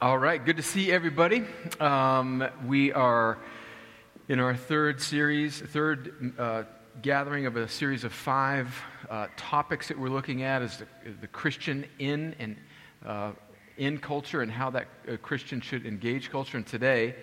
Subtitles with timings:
[0.00, 1.44] All right, good to see everybody.
[1.80, 3.36] Um, we are
[4.28, 6.62] in our third series, third uh,
[7.02, 8.72] gathering of a series of five
[9.10, 10.86] uh, topics that we're looking at is the,
[11.20, 12.56] the Christian in and
[13.04, 13.32] uh,
[13.76, 16.58] in culture and how that uh, Christian should engage culture.
[16.58, 17.16] And today,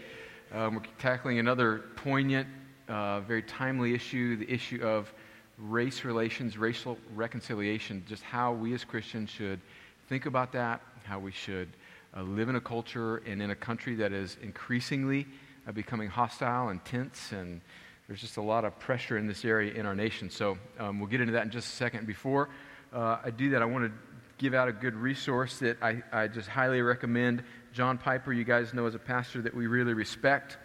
[0.54, 2.50] um, we're tackling another poignant,
[2.90, 5.14] uh, very timely issue the issue of
[5.58, 9.62] race relations, racial reconciliation, just how we as Christians should
[10.10, 11.70] think about that, how we should
[12.16, 15.28] uh, live in a culture and in a country that is increasingly
[15.68, 17.62] uh, becoming hostile and tense, and
[18.08, 20.30] there's just a lot of pressure in this area in our nation.
[20.30, 22.08] So um, we'll get into that in just a second.
[22.08, 22.50] Before
[22.94, 23.92] uh, I do that, I want to
[24.38, 27.44] give out a good resource that I, I just highly recommend.
[27.74, 30.58] John Piper, you guys know, is a pastor that we really respect.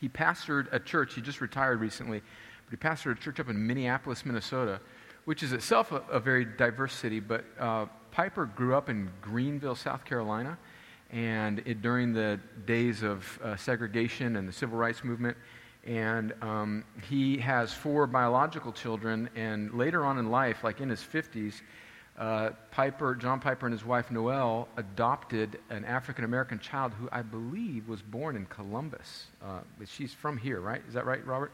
[0.00, 2.22] He pastored a church, he just retired recently,
[2.64, 4.80] but he pastored a church up in Minneapolis, Minnesota,
[5.24, 9.74] which is itself a, a very diverse city, but uh, Piper grew up in Greenville,
[9.76, 10.58] South Carolina
[11.12, 15.36] and it, during the days of uh, segregation and the civil rights movement.
[15.84, 21.00] And um, he has four biological children, and later on in life, like in his
[21.00, 21.62] 50s,
[22.18, 27.22] uh, Piper, John Piper and his wife Noël adopted an African American child who I
[27.22, 29.26] believe was born in Columbus.
[29.42, 30.82] Uh, she's from here, right?
[30.86, 31.50] Is that right, Robert?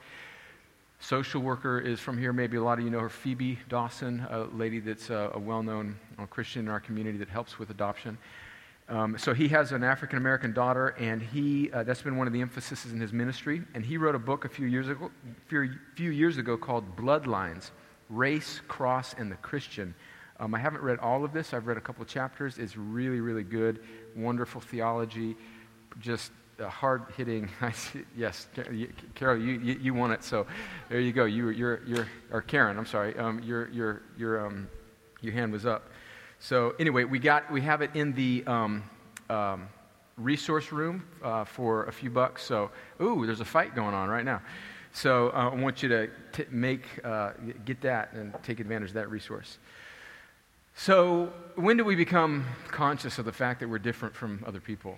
[0.98, 2.32] Social worker is from here.
[2.32, 5.62] Maybe a lot of you know her, Phoebe Dawson, a lady that's uh, a well
[5.62, 8.18] known uh, Christian in our community that helps with adoption.
[8.88, 12.32] Um, so he has an African American daughter, and he uh, that's been one of
[12.32, 13.62] the emphases in his ministry.
[13.74, 15.10] And he wrote a book a few years ago,
[15.48, 17.70] few, few years ago called Bloodlines:
[18.08, 19.94] Race, Cross, and the Christian.
[20.38, 21.52] Um, I haven't read all of this.
[21.54, 22.58] I've read a couple chapters.
[22.58, 23.80] It's really, really good.
[24.14, 25.34] Wonderful theology,
[25.98, 26.30] just
[26.64, 27.48] hard hitting.
[28.16, 28.46] yes,
[29.14, 30.22] Carol, you, you, you want it.
[30.22, 30.46] So
[30.88, 31.24] there you go.
[31.24, 33.16] You, you're, you're, or Karen, I'm sorry.
[33.18, 34.68] Um, your, your, your, um,
[35.20, 35.90] your hand was up.
[36.38, 38.82] So anyway, we got we have it in the um,
[39.30, 39.68] um,
[40.16, 42.42] resource room uh, for a few bucks.
[42.42, 42.70] So
[43.00, 44.42] ooh, there's a fight going on right now.
[44.92, 47.32] So uh, I want you to t- make uh,
[47.64, 49.58] get that and take advantage of that resource.
[50.74, 54.96] So when do we become conscious of the fact that we're different from other people?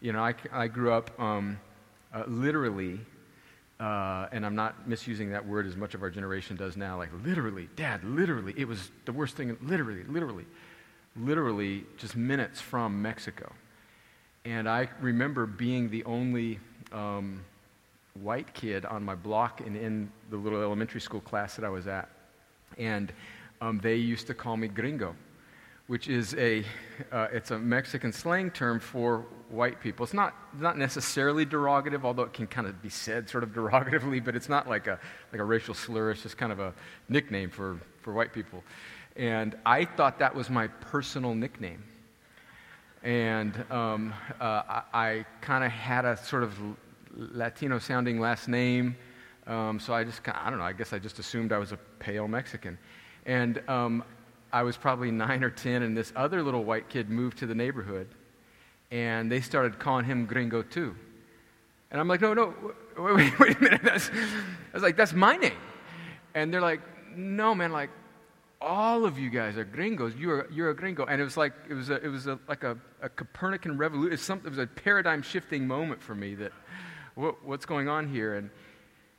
[0.00, 1.58] You know, I, I grew up um,
[2.14, 3.00] uh, literally.
[3.78, 6.96] Uh, and I'm not misusing that word as much of our generation does now.
[6.96, 8.54] Like, literally, Dad, literally.
[8.56, 10.46] It was the worst thing, literally, literally
[11.20, 13.52] literally just minutes from Mexico.
[14.44, 16.60] And I remember being the only
[16.92, 17.44] um,
[18.22, 21.86] white kid on my block and in the little elementary school class that I was
[21.86, 22.08] at.
[22.78, 23.12] And
[23.60, 25.14] um, they used to call me gringo,
[25.86, 26.64] which is a,
[27.10, 30.04] uh, it's a Mexican slang term for white people.
[30.04, 34.24] It's not, not necessarily derogative, although it can kind of be said sort of derogatively,
[34.24, 34.98] but it's not like a,
[35.32, 36.10] like a racial slur.
[36.10, 36.72] It's just kind of a
[37.08, 38.62] nickname for, for white people.
[39.16, 41.82] And I thought that was my personal nickname.
[43.02, 46.58] And um, uh, I, I kind of had a sort of
[47.16, 48.96] Latino sounding last name.
[49.46, 51.72] Um, so I just, kinda, I don't know, I guess I just assumed I was
[51.72, 52.76] a pale Mexican.
[53.24, 54.04] And um,
[54.52, 57.54] I was probably nine or 10, and this other little white kid moved to the
[57.54, 58.08] neighborhood.
[58.90, 60.94] And they started calling him gringo too.
[61.90, 62.54] And I'm like, no, no,
[62.98, 63.80] wait, wait, wait a minute.
[63.82, 65.56] That's, I was like, that's my name.
[66.34, 66.80] And they're like,
[67.16, 67.90] no, man, like,
[68.60, 70.14] all of you guys are gringos.
[70.16, 71.04] You're, you're a gringo.
[71.04, 74.40] And it was like, it was, a, it was a, like a, a Copernican revolution.
[74.44, 76.52] It was, a paradigm shifting moment for me that
[77.14, 78.34] what, what's going on here?
[78.36, 78.50] And,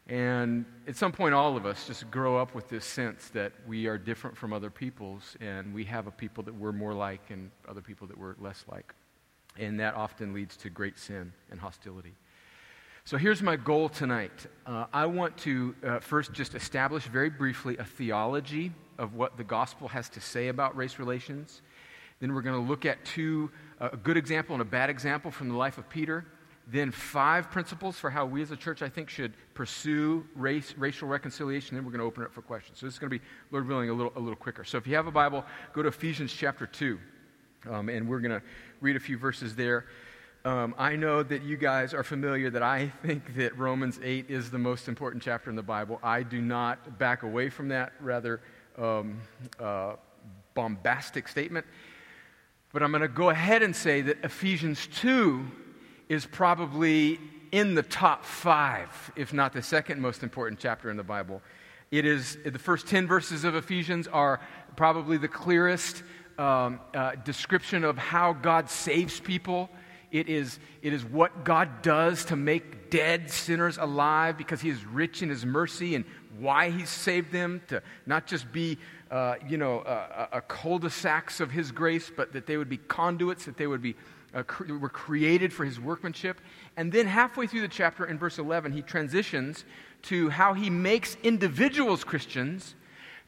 [0.08, 3.88] and at some point, all of us just grow up with this sense that we
[3.88, 7.52] are different from other peoples, and we have a people that we're more like and
[7.68, 8.94] other people that we're less like.
[9.58, 12.14] And that often leads to great sin and hostility.
[13.07, 14.47] So here's my goal tonight.
[14.66, 19.45] Uh, I want to uh, first just establish very briefly a theology of what the
[19.45, 21.62] gospel has to say about race relations.
[22.19, 25.31] Then we're going to look at two uh, a good example and a bad example
[25.31, 26.25] from the life of Peter.
[26.68, 31.07] Then five principles for how we as a church, I think, should pursue race, racial
[31.07, 31.78] reconciliation.
[31.78, 32.78] Then we're going to open it up for questions.
[32.79, 34.66] So this is going to be, Lord willing, a little, a little quicker.
[34.66, 37.00] So if you have a Bible, go to Ephesians chapter 2.
[37.69, 38.41] Um, and we're going to
[38.81, 39.85] read a few verses there.
[40.48, 44.50] Um, I know that you guys are familiar that I think that Romans 8 is
[44.50, 46.00] the most important chapter in the Bible.
[46.02, 47.92] I do not back away from that.
[48.00, 48.40] Rather,
[48.78, 49.20] um,
[49.60, 49.96] uh,
[50.54, 51.66] bombastic statement.
[52.72, 55.46] But I'm going to go ahead and say that Ephesians 2
[56.08, 57.20] is probably
[57.52, 61.42] in the top five, if not the second most important chapter in the Bible.
[61.92, 64.40] It is the first 10 verses of Ephesians are
[64.78, 66.04] probably the clearest
[66.38, 69.70] um, uh, description of how God saves people.
[70.12, 74.86] It is, it is what God does to make dead sinners alive because He is
[74.86, 76.06] rich in His mercy and
[76.39, 78.77] why he saved them, to not just be,
[79.12, 83.45] uh, you know, a, a cul-de-sacs of his grace, but that they would be conduits,
[83.45, 83.95] that they would be
[84.33, 86.39] uh, cre- we're created for his workmanship.
[86.75, 89.65] And then halfway through the chapter, in verse 11, he transitions
[90.03, 92.75] to how he makes individuals Christians,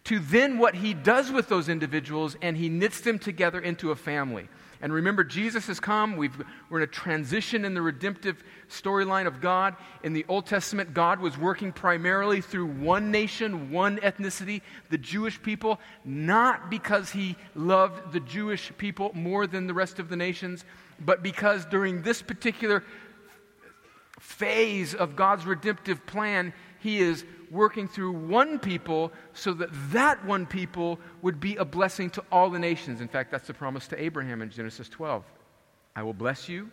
[0.06, 3.96] to then what he does with those individuals, and he knits them together into a
[3.96, 4.48] family.
[4.82, 6.16] And remember, Jesus has come.
[6.16, 6.30] we
[6.72, 9.76] are in a transition in the redemptive storyline of God.
[10.04, 15.42] In the Old Testament, God was working primarily through one nation, one ethnicity, the Jewish
[15.42, 20.64] people, not because he loved the Jewish people more than the rest of the nations,
[21.00, 22.84] but because during this particular
[24.20, 30.46] phase of God's redemptive plan, he is working through one people so that that one
[30.46, 33.02] people would be a blessing to all the nations.
[33.02, 35.24] In fact, that's the promise to Abraham in Genesis 12.
[35.96, 36.70] I will bless you,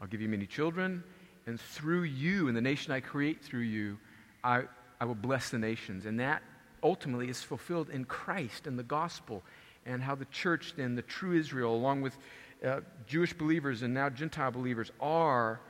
[0.00, 1.04] I'll give you many children,
[1.46, 3.98] and through you and the nation I create through you,
[4.42, 4.64] I,
[5.00, 6.06] I will bless the nations.
[6.06, 6.42] And that
[6.82, 9.42] ultimately is fulfilled in Christ and the gospel,
[9.84, 12.18] and how the church, then, the true Israel, along with
[12.64, 15.60] uh, Jewish believers and now Gentile believers, are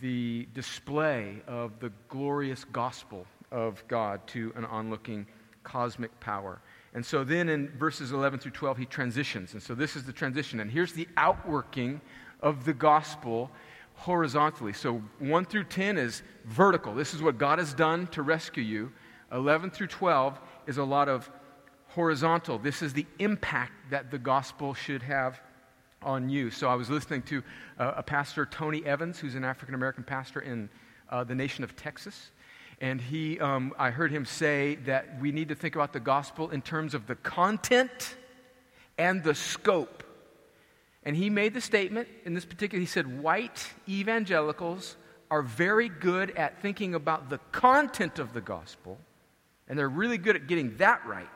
[0.00, 5.26] the display of the glorious gospel of God to an onlooking
[5.64, 6.60] cosmic power.
[6.94, 9.52] And so then in verses 11 through 12, he transitions.
[9.52, 10.60] And so this is the transition.
[10.60, 12.00] And here's the outworking
[12.40, 13.50] of the gospel
[13.94, 14.72] horizontally.
[14.72, 16.94] So 1 through 10 is vertical.
[16.94, 18.92] This is what God has done to rescue you.
[19.32, 21.30] 11 through 12 is a lot of
[21.88, 22.58] horizontal.
[22.58, 25.40] This is the impact that the gospel should have
[26.02, 26.50] on you.
[26.50, 27.42] So I was listening to
[27.78, 30.68] uh, a pastor, Tony Evans, who's an African American pastor in
[31.10, 32.30] uh, the nation of Texas.
[32.80, 36.50] And he, um, I heard him say that we need to think about the gospel
[36.50, 38.16] in terms of the content
[38.96, 40.04] and the scope.
[41.02, 44.96] And he made the statement in this particular, he said, white evangelicals
[45.30, 48.98] are very good at thinking about the content of the gospel,
[49.68, 51.26] and they're really good at getting that right,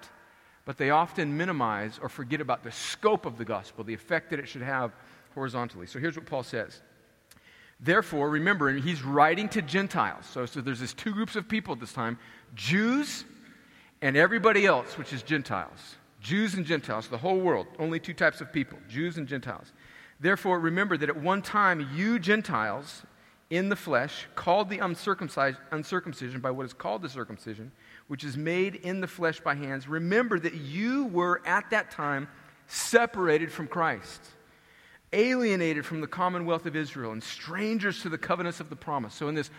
[0.65, 4.39] but they often minimize or forget about the scope of the gospel, the effect that
[4.39, 4.93] it should have
[5.35, 5.87] horizontally.
[5.87, 6.81] So here's what Paul says
[7.81, 10.27] Therefore, remember, and he's writing to Gentiles.
[10.27, 12.19] So, so there's this two groups of people at this time
[12.55, 13.25] Jews
[14.01, 15.97] and everybody else, which is Gentiles.
[16.21, 17.67] Jews and Gentiles, the whole world.
[17.81, 19.73] Only two types of people Jews and Gentiles.
[20.21, 23.03] Therefore, remember that at one time, you Gentiles
[23.51, 27.71] in the flesh, called the uncircumcised uncircumcision by what is called the circumcision,
[28.13, 32.29] which is made in the flesh by hands, remember that you were at that time
[32.67, 34.21] separated from Christ
[35.15, 39.15] alienated from the commonwealth of Israel and strangers to the covenants of the promise.
[39.15, 39.51] So in this,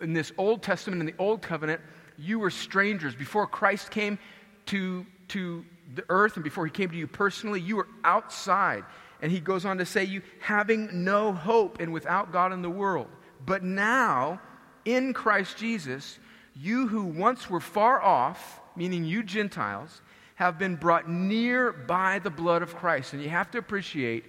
[0.00, 1.82] in this Old Testament, in the Old Covenant,
[2.16, 3.14] you were strangers.
[3.14, 4.18] Before Christ came
[4.66, 5.62] to, to
[5.94, 8.84] the earth and before he came to you personally, you were outside.
[9.20, 12.70] And he goes on to say, you having no hope and without God in the
[12.70, 13.08] world.
[13.44, 14.40] But now,
[14.86, 16.18] in Christ Jesus,
[16.58, 20.02] you who once were far off, meaning you Gentiles,
[20.34, 23.12] have been brought near by the blood of Christ.
[23.12, 24.24] And you have to appreciate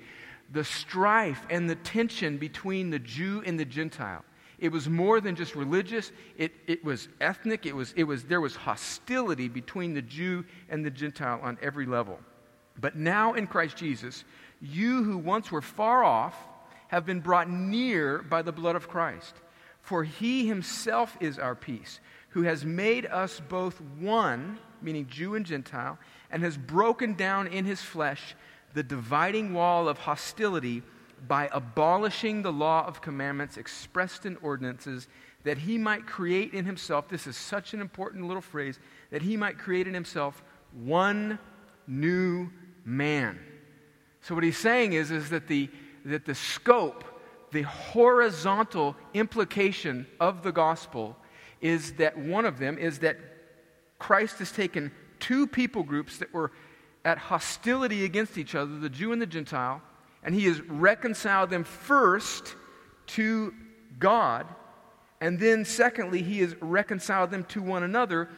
[0.52, 4.24] the strife and the tension between the Jew and the Gentile.
[4.60, 8.42] It was more than just religious, it, it was ethnic, it was, it was, there
[8.42, 12.20] was hostility between the Jew and the Gentile on every level.
[12.80, 14.26] But now in Christ Jesus,
[14.62, 16.36] you who once were far off
[16.90, 19.36] have been brought near by the blood of Christ.
[19.82, 22.00] For he himself is our peace,
[22.30, 25.98] who has made us both one, meaning Jew and Gentile,
[26.32, 28.36] and has broken down in his flesh
[28.74, 30.84] the dividing wall of hostility
[31.28, 35.08] by abolishing the law of commandments expressed in ordinances,
[35.44, 39.36] that he might create in himself, this is such an important little phrase, that he
[39.36, 41.40] might create in himself one
[41.88, 42.50] new
[42.86, 43.40] man.
[44.22, 45.70] So, what he's saying is, is that, the,
[46.06, 47.04] that the scope,
[47.52, 51.16] the horizontal implication of the gospel
[51.62, 53.18] is that one of them is that
[53.98, 56.52] Christ has taken two people groups that were
[57.04, 59.82] at hostility against each other, the Jew and the Gentile,
[60.24, 62.56] and he has reconciled them first
[63.08, 63.54] to
[64.00, 64.48] God,
[65.22, 68.30] and then secondly, he has reconciled them to one another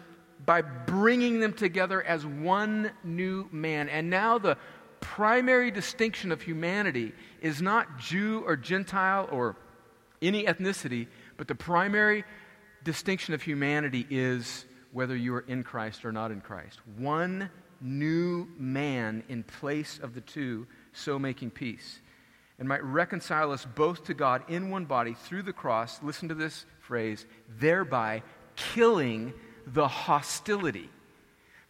[0.45, 3.89] by bringing them together as one new man.
[3.89, 4.57] And now the
[4.99, 9.55] primary distinction of humanity is not Jew or Gentile or
[10.21, 12.23] any ethnicity, but the primary
[12.83, 16.79] distinction of humanity is whether you are in Christ or not in Christ.
[16.97, 22.00] One new man in place of the two, so making peace,
[22.59, 26.01] and might reconcile us both to God in one body through the cross.
[26.03, 27.25] Listen to this phrase,
[27.59, 28.21] thereby
[28.55, 29.33] killing
[29.65, 30.89] the hostility.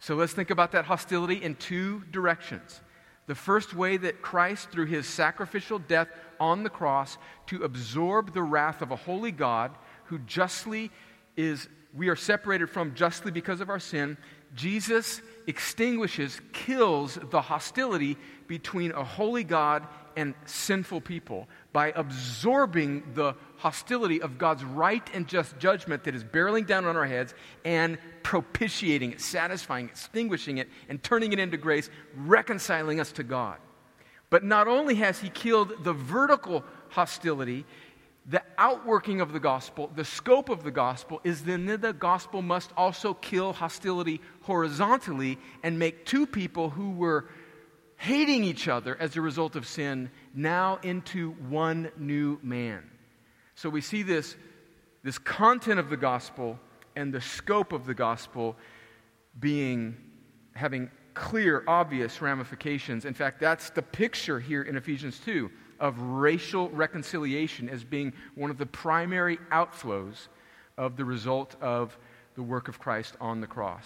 [0.00, 2.80] So let's think about that hostility in two directions.
[3.26, 6.08] The first way that Christ, through his sacrificial death
[6.40, 9.70] on the cross, to absorb the wrath of a holy God
[10.12, 10.90] who justly
[11.38, 14.18] is, we are separated from justly because of our sin,
[14.54, 23.34] Jesus extinguishes, kills the hostility between a holy God and sinful people by absorbing the
[23.56, 27.32] hostility of God's right and just judgment that is barreling down on our heads
[27.64, 33.22] and propitiating it, satisfying, it, extinguishing it, and turning it into grace, reconciling us to
[33.22, 33.56] God.
[34.28, 37.64] But not only has he killed the vertical hostility,
[38.26, 42.40] the outworking of the gospel, the scope of the gospel, is then that the gospel
[42.40, 47.28] must also kill hostility horizontally and make two people who were
[47.96, 52.88] hating each other as a result of sin now into one new man.
[53.54, 54.36] So we see this,
[55.02, 56.58] this content of the gospel
[56.94, 58.56] and the scope of the gospel
[59.38, 59.96] being
[60.54, 63.04] having clear, obvious ramifications.
[63.04, 65.50] In fact, that's the picture here in Ephesians 2
[65.82, 70.28] of racial reconciliation as being one of the primary outflows
[70.78, 71.98] of the result of
[72.36, 73.84] the work of Christ on the cross.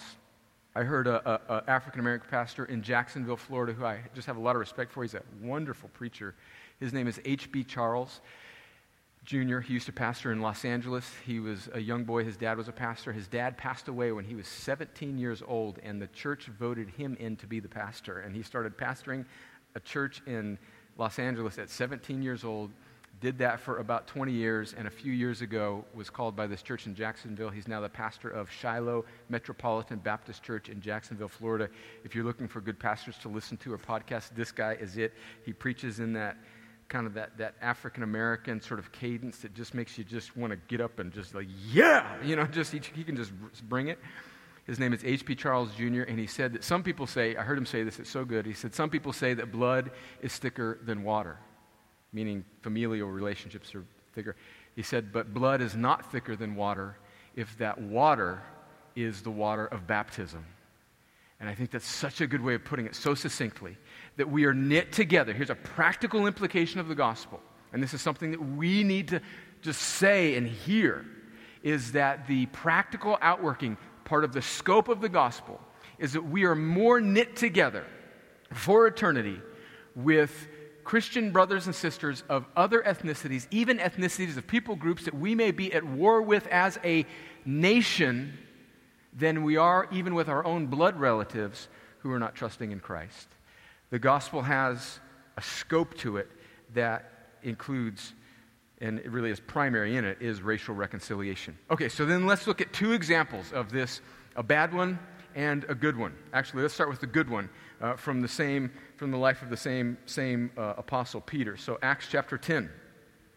[0.75, 4.55] I heard an African American pastor in Jacksonville, Florida, who I just have a lot
[4.55, 5.01] of respect for.
[5.01, 6.35] He's a wonderful preacher.
[6.79, 7.63] His name is H.B.
[7.63, 8.21] Charles
[9.27, 9.59] Jr.
[9.59, 11.11] He used to pastor in Los Angeles.
[11.25, 12.23] He was a young boy.
[12.23, 13.11] His dad was a pastor.
[13.11, 17.17] His dad passed away when he was 17 years old, and the church voted him
[17.19, 18.19] in to be the pastor.
[18.19, 19.25] And he started pastoring
[19.75, 20.57] a church in
[20.97, 22.71] Los Angeles at 17 years old,
[23.19, 26.61] did that for about 20 years, and a few years ago was called by this
[26.61, 27.49] church in Jacksonville.
[27.49, 31.69] He's now the pastor of Shiloh Metropolitan Baptist Church in Jacksonville, Florida.
[32.03, 35.13] If you're looking for good pastors to listen to or podcast, this guy is it.
[35.43, 36.37] He preaches in that
[36.89, 40.51] kind of that, that African American sort of cadence that just makes you just want
[40.51, 43.31] to get up and just like, yeah, you know, just he, he can just
[43.67, 43.99] bring it.
[44.67, 45.35] His name is H.B.
[45.35, 48.09] Charles Jr., and he said that some people say, I heard him say this, it's
[48.09, 48.45] so good.
[48.45, 51.37] He said, Some people say that blood is thicker than water,
[52.11, 54.35] meaning familial relationships are thicker.
[54.75, 56.97] He said, But blood is not thicker than water
[57.33, 58.41] if that water
[58.93, 60.45] is the water of baptism.
[61.39, 63.77] And I think that's such a good way of putting it so succinctly
[64.17, 65.33] that we are knit together.
[65.33, 67.39] Here's a practical implication of the gospel,
[67.71, 69.21] and this is something that we need to
[69.61, 71.05] just say and hear
[71.63, 73.77] is that the practical outworking
[74.07, 75.59] part of the scope of the gospel
[75.99, 77.85] is that we are more knit together
[78.53, 79.39] for eternity
[79.95, 80.47] with
[80.85, 85.51] Christian brothers and sisters of other ethnicities, even ethnicities of people groups that we may
[85.51, 87.05] be at war with as a
[87.43, 88.37] nation,
[89.11, 91.67] than we are even with our own blood relatives
[91.99, 93.27] who are not trusting in Christ.
[93.89, 94.99] The gospel has
[95.35, 96.29] a scope to it
[96.73, 97.11] that
[97.43, 98.13] includes
[98.81, 101.57] and it really is primary in it, is racial reconciliation.
[101.71, 104.01] Okay, so then let's look at two examples of this
[104.35, 104.99] a bad one
[105.35, 106.13] and a good one.
[106.33, 107.49] Actually, let's start with the good one
[107.81, 111.57] uh, from the same from the life of the same same uh, apostle Peter.
[111.57, 112.69] So Acts chapter 10.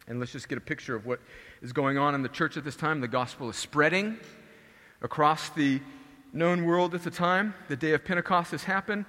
[0.09, 1.20] And let's just get a picture of what
[1.62, 3.00] is going on in the church at this time.
[3.00, 4.18] The gospel is spreading
[5.02, 5.80] across the
[6.32, 7.54] known world at the time.
[7.68, 9.04] The day of Pentecost has happened.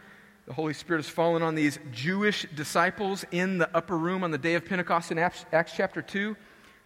[0.47, 4.37] The Holy Spirit has fallen on these Jewish disciples in the upper room on the
[4.39, 5.45] day of Pentecost in Acts,
[5.75, 6.35] chapter 2.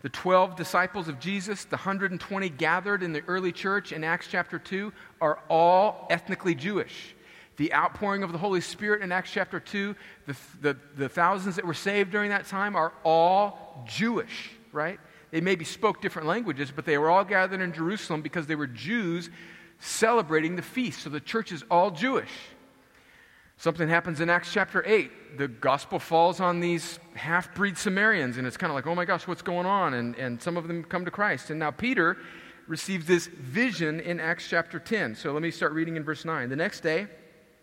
[0.02, 4.60] The 12 disciples of Jesus, the 120 gathered in the early church in Acts chapter
[4.60, 7.16] 2, are all ethnically Jewish.
[7.56, 9.96] The outpouring of the Holy Spirit in Acts chapter 2,
[10.28, 15.00] the, the, the thousands that were saved during that time are all Jewish, right?
[15.32, 18.68] They maybe spoke different languages, but they were all gathered in Jerusalem because they were
[18.68, 19.30] Jews
[19.80, 21.04] celebrating the feast.
[21.04, 22.30] So the church is all Jewish.
[23.58, 25.38] Something happens in Acts chapter 8.
[25.38, 29.06] The gospel falls on these half breed Samaritans, and it's kind of like, oh my
[29.06, 29.94] gosh, what's going on?
[29.94, 31.50] And, and some of them come to Christ.
[31.50, 32.18] And now Peter
[32.68, 35.16] receives this vision in Acts chapter 10.
[35.16, 36.50] So let me start reading in verse 9.
[36.50, 37.08] The next day,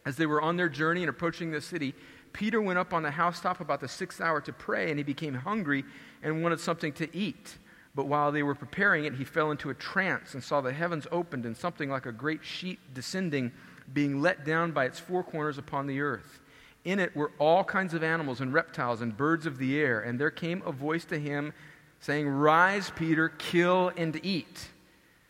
[0.06, 1.94] as they were on their journey and approaching the city,
[2.32, 5.34] Peter went up on the housetop about the sixth hour to pray, and he became
[5.34, 5.84] hungry
[6.22, 7.58] and wanted something to eat.
[7.94, 11.06] But while they were preparing it, he fell into a trance and saw the heavens
[11.12, 13.52] opened and something like a great sheet descending
[13.92, 16.40] being let down by its four corners upon the earth.
[16.84, 20.00] In it were all kinds of animals and reptiles and birds of the air.
[20.00, 21.52] And there came a voice to him
[22.00, 24.68] saying, Rise, Peter, kill and eat.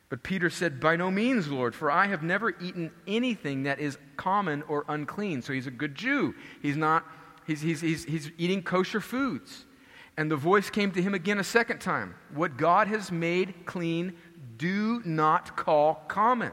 [0.08, 3.98] But Peter said, By no means, Lord, for I have never eaten anything that is
[4.16, 5.42] common or unclean.
[5.42, 6.34] So he's a good Jew.
[6.62, 7.06] He's not,
[7.46, 9.66] he's, he's, he's, he's eating kosher foods.
[10.16, 14.14] And the voice came to him again a second time What God has made clean,
[14.56, 16.52] do not call common.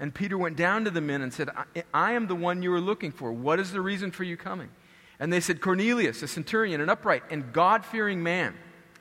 [0.00, 2.72] And Peter went down to the men and said, I, I am the one you
[2.72, 3.32] are looking for.
[3.32, 4.68] What is the reason for you coming?
[5.18, 8.54] And they said, Cornelius, a centurion, an upright and God fearing man.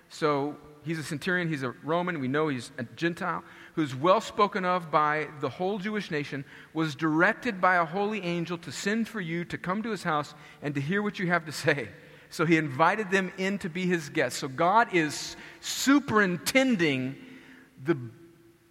[0.10, 3.44] So he's a centurion, he's a Roman, we know he's a Gentile,
[3.76, 8.58] who's well spoken of by the whole Jewish nation, was directed by a holy angel
[8.60, 11.46] to send for you to come to his house and to hear what you have
[11.46, 11.90] to say.
[12.30, 14.40] So he invited them in to be his guests.
[14.40, 17.16] So God is superintending
[17.84, 17.98] the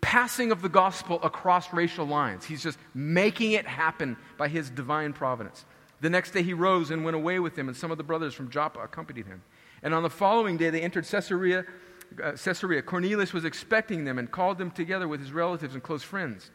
[0.07, 2.45] passing of the gospel across racial lines.
[2.45, 5.65] He's just making it happen by his divine providence.
[6.01, 8.33] The next day he rose and went away with him, and some of the brothers
[8.33, 9.43] from Joppa accompanied him.
[9.83, 11.65] And on the following day they entered Caesarea.
[12.23, 12.83] Uh, Caesarea.
[12.83, 16.53] Cornelius was expecting them and called them together with his relatives and close friends.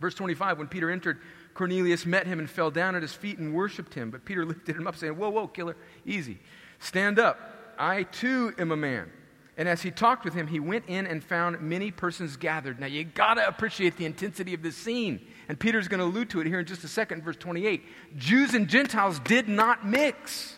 [0.00, 1.20] Verse 25 When Peter entered,
[1.54, 4.10] Cornelius met him and fell down at his feet and worshiped him.
[4.10, 6.40] But Peter lifted him up, saying, Whoa, whoa, killer, easy.
[6.80, 7.38] Stand up.
[7.78, 9.12] I too am a man.
[9.58, 12.78] And as he talked with him, he went in and found many persons gathered.
[12.78, 15.20] Now, you got to appreciate the intensity of this scene.
[15.48, 17.82] And Peter's going to allude to it here in just a second, verse 28.
[18.16, 20.56] Jews and Gentiles did not mix.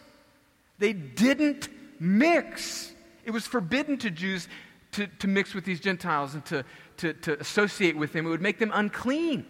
[0.78, 2.92] They didn't mix.
[3.25, 4.49] It was forbidden to Jews
[4.92, 6.64] to, to mix with these Gentiles and to,
[6.99, 8.26] to, to associate with them.
[8.26, 9.47] It would make them unclean.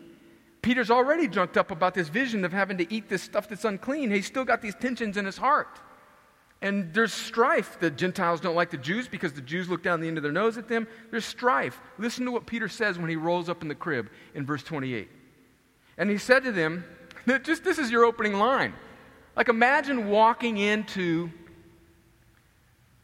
[0.62, 4.12] Peter's already junked up about this vision of having to eat this stuff that's unclean.
[4.12, 5.80] He's still got these tensions in his heart.
[6.62, 7.78] And there's strife.
[7.80, 10.32] The Gentiles don't like the Jews because the Jews look down the end of their
[10.32, 10.86] nose at them.
[11.10, 11.80] There's strife.
[11.98, 15.08] Listen to what Peter says when he rolls up in the crib in verse 28.
[15.96, 16.84] And he said to them,
[17.42, 18.74] just this is your opening line.
[19.36, 21.30] Like imagine walking into, you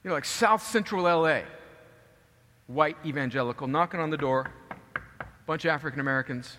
[0.05, 1.41] know, like South Central LA,
[2.67, 4.51] white evangelical, knocking on the door,
[5.47, 6.59] bunch of African Americans.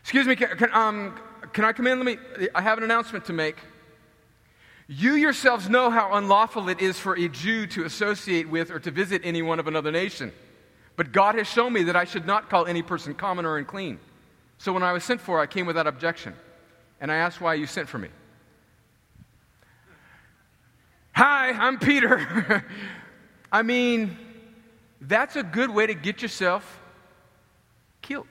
[0.00, 1.18] Excuse me, can, can, um,
[1.52, 1.98] can I come in?
[1.98, 3.56] Let me, I have an announcement to make.
[4.92, 8.90] You yourselves know how unlawful it is for a Jew to associate with or to
[8.90, 10.32] visit anyone of another nation.
[10.96, 14.00] But God has shown me that I should not call any person common or unclean.
[14.58, 16.34] So when I was sent for, I came without objection.
[17.00, 18.08] And I asked why you sent for me.
[21.12, 22.64] Hi, I'm Peter.
[23.52, 24.18] I mean,
[25.00, 26.80] that's a good way to get yourself
[28.02, 28.26] killed.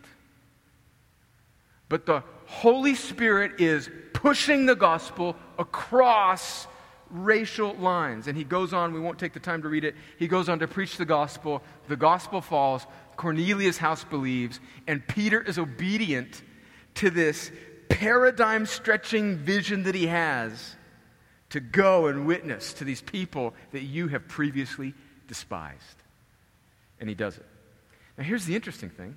[1.88, 6.68] But the Holy Spirit is pushing the gospel across
[7.12, 8.28] racial lines.
[8.28, 9.96] And he goes on, we won't take the time to read it.
[10.18, 11.62] He goes on to preach the gospel.
[11.88, 12.88] The gospel falls.
[13.16, 14.60] Cornelius' house believes.
[14.88, 16.42] And Peter is obedient
[16.96, 17.52] to this
[17.90, 20.76] paradigm stretching vision that he has
[21.50, 24.94] to go and witness to these people that you have previously
[25.28, 25.78] despised.
[27.00, 27.46] And he does it.
[28.18, 29.16] Now, here's the interesting thing.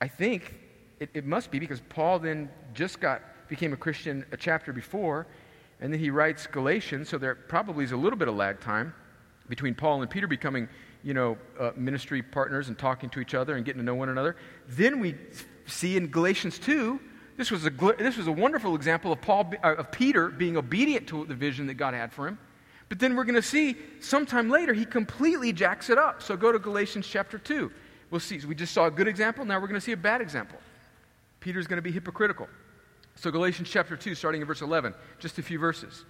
[0.00, 0.54] I think
[0.98, 5.26] it, it must be because Paul then just got became a Christian a chapter before,
[5.80, 8.94] and then he writes Galatians, so there probably is a little bit of lag time
[9.48, 10.68] between Paul and Peter becoming,
[11.02, 14.08] you know, uh, ministry partners and talking to each other and getting to know one
[14.08, 14.36] another.
[14.68, 15.14] Then we
[15.66, 17.00] see in Galatians 2,
[17.36, 21.06] this was a, this was a wonderful example of, Paul, uh, of Peter being obedient
[21.08, 22.38] to the vision that God had for him.
[22.88, 26.22] But then we're going to see sometime later he completely jacks it up.
[26.22, 27.70] So go to Galatians chapter 2.
[28.10, 28.38] We'll see.
[28.46, 29.44] We just saw a good example.
[29.44, 30.58] Now we're going to see a bad example.
[31.40, 32.48] Peter's going to be hypocritical.
[33.20, 36.04] So, Galatians chapter 2, starting in verse 11, just a few verses.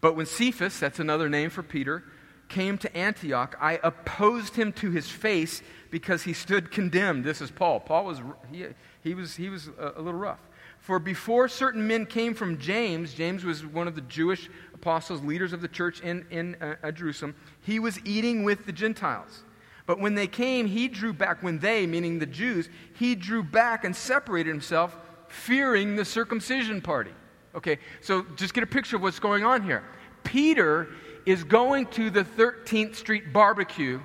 [0.00, 2.02] But when Cephas, that's another name for Peter,
[2.48, 7.24] came to Antioch, I opposed him to his face because he stood condemned.
[7.24, 7.80] This is Paul.
[7.80, 8.66] Paul was, he,
[9.02, 10.40] he was, he was a, a little rough.
[10.78, 15.52] For before certain men came from James, James was one of the Jewish apostles, leaders
[15.52, 19.42] of the church in, in uh, Jerusalem, he was eating with the Gentiles.
[19.84, 21.42] But when they came, he drew back.
[21.42, 24.96] When they, meaning the Jews, he drew back and separated himself
[25.28, 27.12] fearing the circumcision party.
[27.54, 29.82] Okay, so just get a picture of what's going on here.
[30.24, 30.88] Peter
[31.24, 34.00] is going to the 13th Street barbecue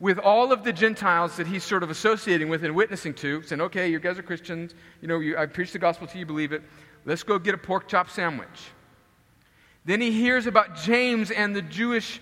[0.00, 3.60] with all of the Gentiles that he's sort of associating with and witnessing to, saying,
[3.62, 4.74] okay, you guys are Christians.
[5.00, 6.62] You know, you, I preach the gospel to you, believe it.
[7.06, 8.48] Let's go get a pork chop sandwich.
[9.84, 12.20] Then he hears about James and the Jewish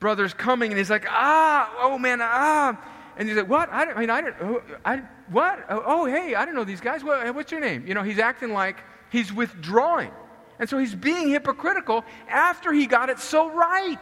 [0.00, 2.78] brothers coming, and he's like, ah, oh man, ah.
[3.18, 3.68] And he's like, what?
[3.70, 5.66] I, I mean, I don't, I, what?
[5.68, 7.02] Oh, oh, hey, I don't know these guys.
[7.02, 7.84] What, what's your name?
[7.86, 8.76] You know, he's acting like
[9.10, 10.12] he's withdrawing.
[10.60, 13.98] And so he's being hypocritical after he got it so right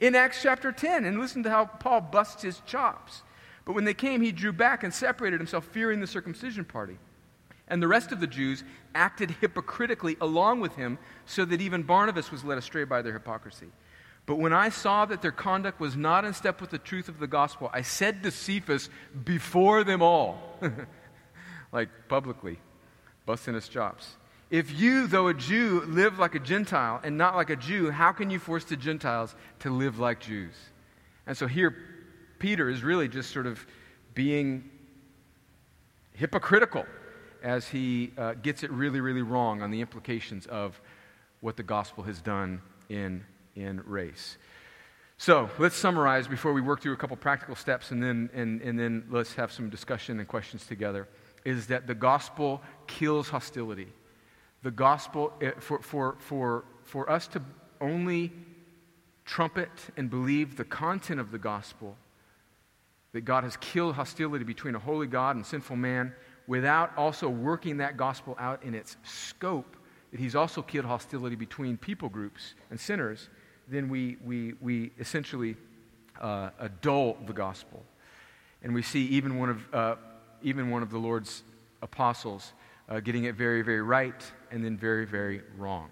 [0.00, 1.04] in Acts chapter 10.
[1.04, 3.22] And listen to how Paul busts his chops.
[3.64, 6.98] But when they came, he drew back and separated himself, fearing the circumcision party.
[7.68, 8.64] And the rest of the Jews
[8.96, 13.68] acted hypocritically along with him, so that even Barnabas was led astray by their hypocrisy.
[14.28, 17.18] But when I saw that their conduct was not in step with the truth of
[17.18, 18.90] the gospel, I said to Cephas
[19.24, 20.38] before them all,
[21.72, 22.58] like publicly,
[23.24, 24.18] busting his chops,
[24.50, 28.12] If you, though a Jew, live like a Gentile and not like a Jew, how
[28.12, 30.52] can you force the Gentiles to live like Jews?
[31.26, 31.74] And so here,
[32.38, 33.66] Peter is really just sort of
[34.12, 34.68] being
[36.12, 36.84] hypocritical
[37.42, 40.78] as he uh, gets it really, really wrong on the implications of
[41.40, 42.60] what the gospel has done
[42.90, 43.24] in,
[43.60, 44.38] in race.
[45.16, 48.78] So let's summarize before we work through a couple practical steps and then, and, and
[48.78, 51.08] then let's have some discussion and questions together.
[51.44, 53.88] Is that the gospel kills hostility
[54.62, 57.42] the gospel, eh, for, for, for, for us to
[57.80, 58.32] only
[59.24, 61.96] trumpet and believe the content of the gospel,
[63.12, 66.12] that God has killed hostility between a holy God and sinful man,
[66.46, 69.76] without also working that gospel out in its scope,
[70.10, 73.28] that He's also killed hostility between people groups and sinners,
[73.70, 75.56] then we, we, we essentially
[76.20, 76.50] uh,
[76.80, 77.84] dull the gospel.
[78.62, 79.96] And we see even one of, uh,
[80.42, 81.42] even one of the Lord's
[81.82, 82.52] apostles
[82.88, 85.90] uh, getting it very, very right and then very, very wrong.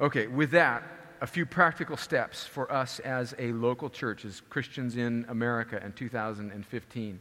[0.00, 0.82] Okay, with that,
[1.20, 5.92] a few practical steps for us as a local church, as Christians in America in
[5.92, 7.20] 2015,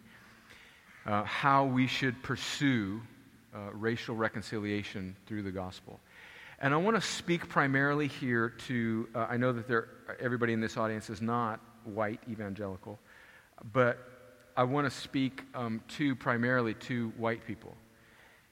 [1.06, 3.02] uh, how we should pursue
[3.54, 6.00] uh, racial reconciliation through the gospel.
[6.62, 9.88] And I want to speak primarily here to, uh, I know that there,
[10.20, 13.00] everybody in this audience is not white evangelical,
[13.72, 13.98] but
[14.58, 17.78] I want to speak um, to primarily to white people.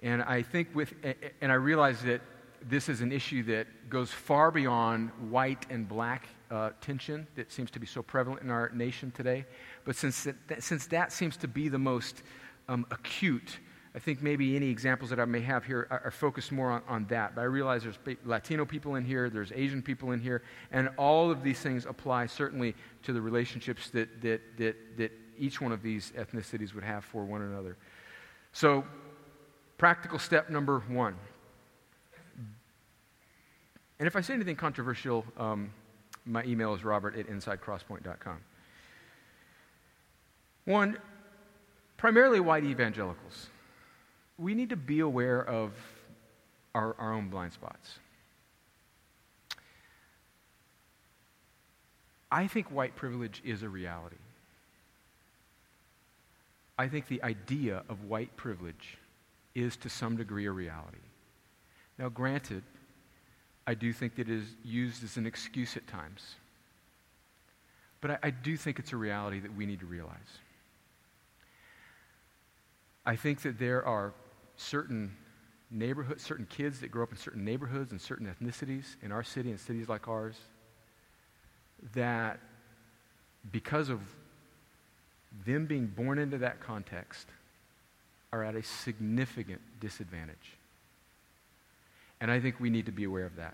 [0.02, 0.94] And I think with,
[1.42, 2.22] and I realize that
[2.62, 7.72] this is an issue that goes far beyond white and black uh, tension that seems
[7.72, 9.46] to be so prevalent in our nation today.
[9.84, 12.24] But since that, since that seems to be the most
[12.70, 13.60] um, acute,
[13.98, 16.84] I think maybe any examples that I may have here are, are focused more on,
[16.88, 17.34] on, that.
[17.34, 21.32] But I realize there's Latino people in here, there's Asian people in here, and all
[21.32, 25.82] of these things apply certainly to the relationships that, that, that, that each one of
[25.82, 27.76] these ethnicities would have for one another.
[28.54, 28.86] So
[29.78, 31.16] Practical step number one.
[34.00, 35.72] And if I say anything controversial, um,
[36.26, 38.38] my email is robert at insidecrosspoint.com.
[40.66, 40.98] One,
[41.96, 43.50] primarily white evangelicals.
[44.38, 45.72] We need to be aware of
[46.76, 48.00] our, our own blind spots.
[52.32, 54.18] I think white privilege is a reality.
[56.78, 58.98] I think the idea of white privilege
[59.56, 60.98] is to some degree a reality.
[61.98, 62.62] Now, granted,
[63.66, 66.36] I do think that it is used as an excuse at times.
[68.02, 70.40] But I, I do think it's a reality that we need to realize.
[73.06, 74.14] I think that there are
[74.58, 75.16] certain
[75.72, 79.50] neighborhoods, certain kids that grow up in certain neighborhoods and certain ethnicities in our city
[79.50, 80.36] and cities like ours
[81.94, 82.40] that
[83.52, 84.02] because of
[85.46, 87.28] them being born into that context,
[88.34, 90.58] are at a significant disadvantage.
[92.20, 93.54] And I think we need to be aware of that.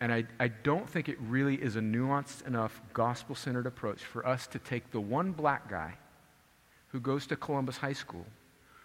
[0.00, 4.26] And I, I don't think it really is a nuanced enough gospel centered approach for
[4.26, 5.94] us to take the one black guy
[6.88, 8.26] who goes to Columbus High School,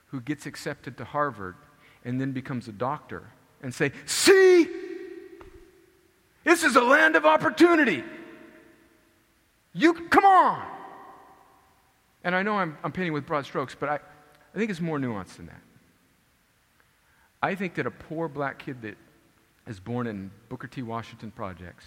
[0.07, 1.55] who gets accepted to Harvard,
[2.05, 3.23] and then becomes a doctor,
[3.61, 4.67] and say, See,
[6.43, 8.03] this is a land of opportunity.
[9.73, 10.65] You, come on.
[12.23, 14.97] And I know I'm, I'm painting with broad strokes, but I, I think it's more
[14.97, 15.61] nuanced than that.
[17.41, 18.97] I think that a poor black kid that
[19.67, 20.81] is born in Booker T.
[20.81, 21.85] Washington projects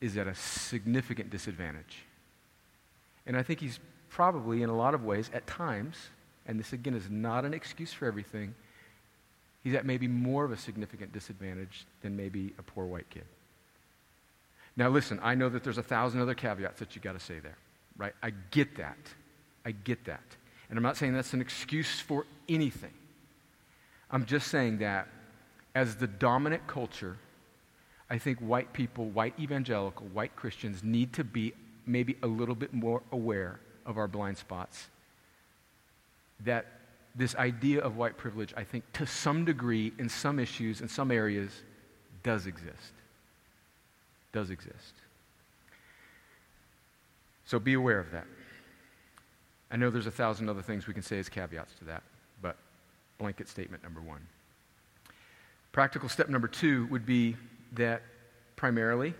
[0.00, 2.04] is at a significant disadvantage.
[3.26, 3.78] And I think he's
[4.08, 5.96] probably, in a lot of ways, at times,
[6.46, 8.54] and this again is not an excuse for everything,
[9.64, 13.24] he's at maybe more of a significant disadvantage than maybe a poor white kid.
[14.76, 17.38] Now, listen, I know that there's a thousand other caveats that you got to say
[17.38, 17.56] there,
[17.96, 18.12] right?
[18.22, 18.98] I get that.
[19.64, 20.22] I get that.
[20.68, 22.92] And I'm not saying that's an excuse for anything.
[24.10, 25.08] I'm just saying that
[25.74, 27.16] as the dominant culture,
[28.08, 31.54] I think white people, white evangelical, white Christians need to be
[31.86, 34.88] maybe a little bit more aware of our blind spots.
[36.40, 36.66] That
[37.14, 41.10] this idea of white privilege, I think, to some degree, in some issues, in some
[41.10, 41.50] areas,
[42.22, 42.92] does exist.
[44.32, 44.94] Does exist.
[47.46, 48.26] So be aware of that.
[49.70, 52.02] I know there's a thousand other things we can say as caveats to that,
[52.42, 52.56] but
[53.18, 54.20] blanket statement number one.
[55.72, 57.36] Practical step number two would be
[57.72, 58.02] that
[58.56, 59.14] primarily,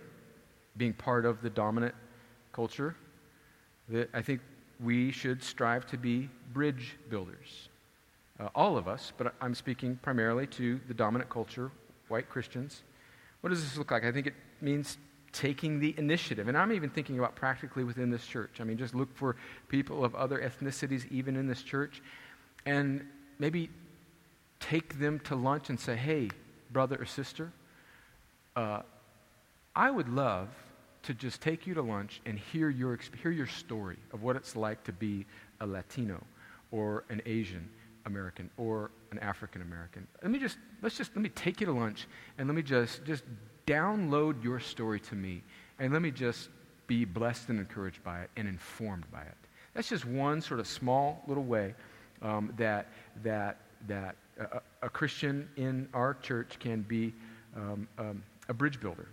[0.75, 1.95] being part of the dominant
[2.51, 2.95] culture,
[3.89, 4.41] that I think
[4.79, 7.69] we should strive to be bridge builders.
[8.39, 11.71] Uh, all of us, but I'm speaking primarily to the dominant culture,
[12.07, 12.83] white Christians.
[13.41, 14.05] What does this look like?
[14.05, 14.97] I think it means
[15.31, 16.47] taking the initiative.
[16.47, 18.59] And I'm even thinking about practically within this church.
[18.59, 19.35] I mean, just look for
[19.69, 22.01] people of other ethnicities, even in this church,
[22.65, 23.05] and
[23.39, 23.69] maybe
[24.59, 26.29] take them to lunch and say, hey,
[26.71, 27.51] brother or sister,
[28.55, 28.81] uh,
[29.75, 30.49] I would love
[31.07, 34.57] to just take you to lunch and hear your, hear your story of what it's
[34.57, 35.25] like to be
[35.61, 36.21] a Latino
[36.71, 37.69] or an Asian
[38.05, 40.05] American or an African American.
[40.21, 43.05] Let me just, let's just, let me take you to lunch and let me just,
[43.05, 43.23] just
[43.65, 45.43] download your story to me
[45.79, 46.49] and let me just
[46.87, 49.37] be blessed and encouraged by it and informed by it.
[49.75, 51.73] That's just one sort of small little way
[52.21, 52.87] um, that,
[53.23, 57.13] that, that a, a, Christian in our church can be
[57.55, 59.07] um, um, a bridge builder.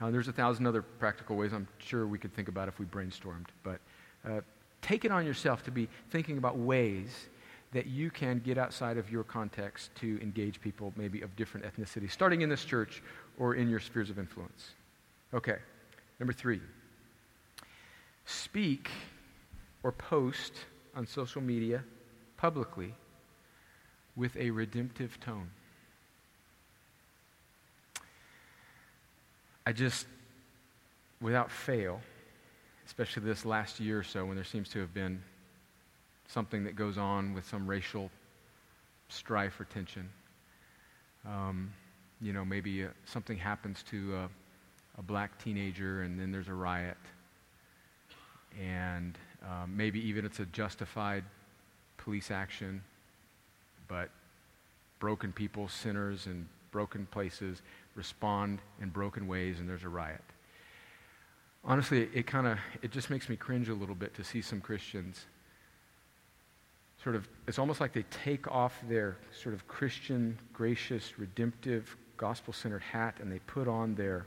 [0.00, 2.86] Uh, there's a thousand other practical ways I'm sure we could think about if we
[2.86, 3.80] brainstormed, but
[4.28, 4.40] uh,
[4.82, 7.28] take it on yourself to be thinking about ways
[7.72, 12.12] that you can get outside of your context to engage people maybe of different ethnicities,
[12.12, 13.02] starting in this church
[13.38, 14.70] or in your spheres of influence.
[15.32, 15.56] Okay,
[16.20, 16.60] number three
[18.26, 18.90] speak
[19.82, 20.52] or post
[20.94, 21.82] on social media
[22.36, 22.94] publicly
[24.16, 25.50] with a redemptive tone.
[29.66, 30.06] I just,
[31.22, 32.00] without fail,
[32.86, 35.22] especially this last year or so when there seems to have been
[36.28, 38.10] something that goes on with some racial
[39.08, 40.08] strife or tension.
[41.26, 41.72] Um,
[42.20, 44.28] you know, maybe uh, something happens to a,
[44.98, 46.98] a, black teenager and then there's a riot.
[48.60, 51.24] And um, maybe even it's a justified
[51.96, 52.82] police action,
[53.88, 54.10] but
[54.98, 57.62] broken people, sinners, and broken places
[57.94, 60.22] respond in broken ways and there's a riot.
[61.64, 64.60] Honestly, it kind of it just makes me cringe a little bit to see some
[64.60, 65.26] Christians
[67.02, 72.82] sort of it's almost like they take off their sort of Christian, gracious, redemptive, gospel-centered
[72.82, 74.26] hat and they put on their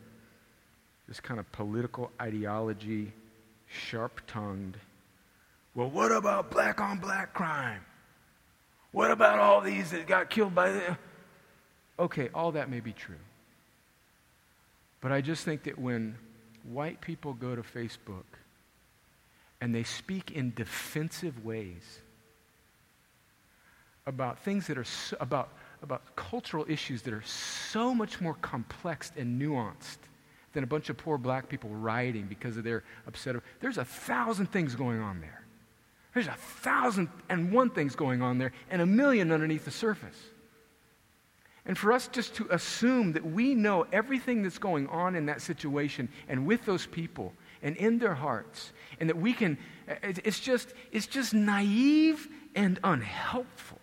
[1.08, 3.14] this kind of political ideology,
[3.68, 4.78] sharp-tongued.
[5.74, 7.82] Well, what about black on black crime?
[8.92, 10.98] What about all these that got killed by the
[12.00, 13.16] Okay, all that may be true.
[15.02, 16.16] But I just think that when
[16.64, 18.26] white people go to Facebook
[19.62, 22.00] and they speak in defensive ways
[24.06, 25.50] about things that are so, about,
[25.84, 29.98] about cultural issues that are so much more complex and nuanced
[30.54, 33.36] than a bunch of poor black people rioting because of their upset.
[33.60, 35.44] There's a thousand things going on there.
[36.14, 40.18] There's a thousand and one things going on there and a million underneath the surface.
[41.68, 45.42] And for us just to assume that we know everything that's going on in that
[45.42, 49.58] situation and with those people and in their hearts, and that we can,
[50.02, 53.80] it's just, it's just naive and unhelpful.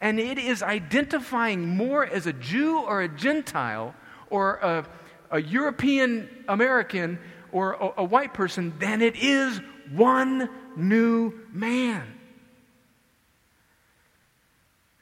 [0.00, 3.94] And it is identifying more as a Jew or a Gentile
[4.28, 4.86] or a,
[5.30, 7.18] a European American
[7.52, 9.60] or a, a white person than it is
[9.92, 12.19] one new man.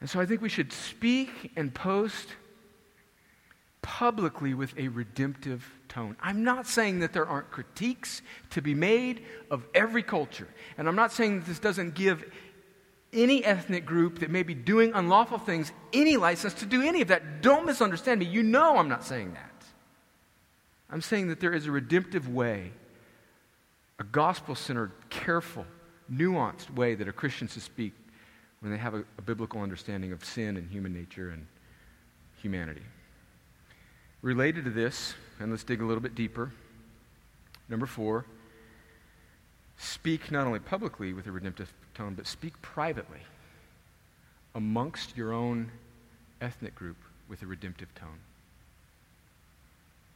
[0.01, 2.27] And so I think we should speak and post
[3.81, 6.15] publicly with a redemptive tone.
[6.21, 10.47] I'm not saying that there aren't critiques to be made of every culture.
[10.77, 12.23] And I'm not saying that this doesn't give
[13.11, 17.07] any ethnic group that may be doing unlawful things any license to do any of
[17.07, 17.41] that.
[17.41, 18.27] Don't misunderstand me.
[18.27, 19.63] You know I'm not saying that.
[20.89, 22.71] I'm saying that there is a redemptive way,
[23.99, 25.65] a gospel centered, careful,
[26.11, 27.93] nuanced way that a Christian should speak
[28.61, 31.45] when they have a, a biblical understanding of sin and human nature and
[32.41, 32.81] humanity.
[34.21, 36.51] Related to this, and let's dig a little bit deeper.
[37.69, 38.25] Number four,
[39.77, 43.21] speak not only publicly with a redemptive tone, but speak privately
[44.55, 45.71] amongst your own
[46.41, 46.97] ethnic group
[47.29, 48.19] with a redemptive tone.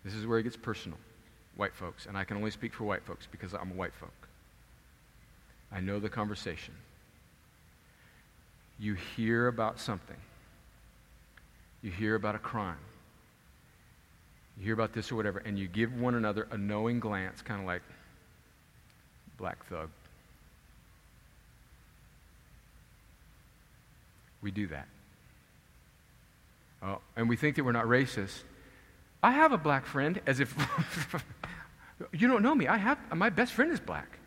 [0.03, 0.97] This is where it gets personal,
[1.55, 2.07] white folks.
[2.07, 4.27] And I can only speak for white folks because I'm a white folk.
[5.71, 6.73] I know the conversation
[8.79, 10.17] you hear about something.
[11.81, 12.77] You hear about a crime.
[14.57, 17.59] You hear about this or whatever, and you give one another a knowing glance, kind
[17.59, 17.81] of like
[19.37, 19.89] black thug.
[24.41, 24.87] We do that.
[26.81, 28.43] Oh, and we think that we're not racist.
[29.21, 30.53] I have a black friend, as if
[32.11, 32.67] you don't know me.
[32.67, 34.19] I have my best friend is black.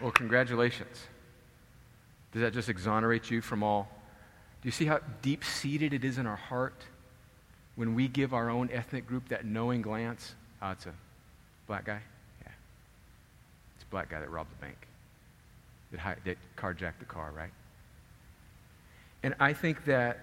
[0.00, 1.06] Well, congratulations.
[2.36, 3.88] Does that just exonerate you from all?
[4.60, 6.84] Do you see how deep seated it is in our heart
[7.76, 10.34] when we give our own ethnic group that knowing glance?
[10.60, 10.92] Oh, it's a
[11.66, 11.98] black guy?
[12.42, 12.52] Yeah.
[13.76, 14.76] It's a black guy that robbed the bank,
[15.92, 17.52] that, that carjacked the car, right?
[19.22, 20.18] And I think that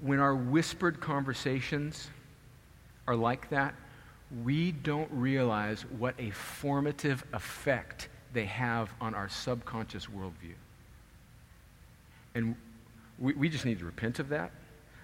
[0.00, 2.08] when our whispered conversations
[3.06, 3.74] are like that,
[4.42, 10.54] we don't realize what a formative effect they have on our subconscious worldview.
[12.34, 12.54] And
[13.18, 14.52] we, we just need to repent of that.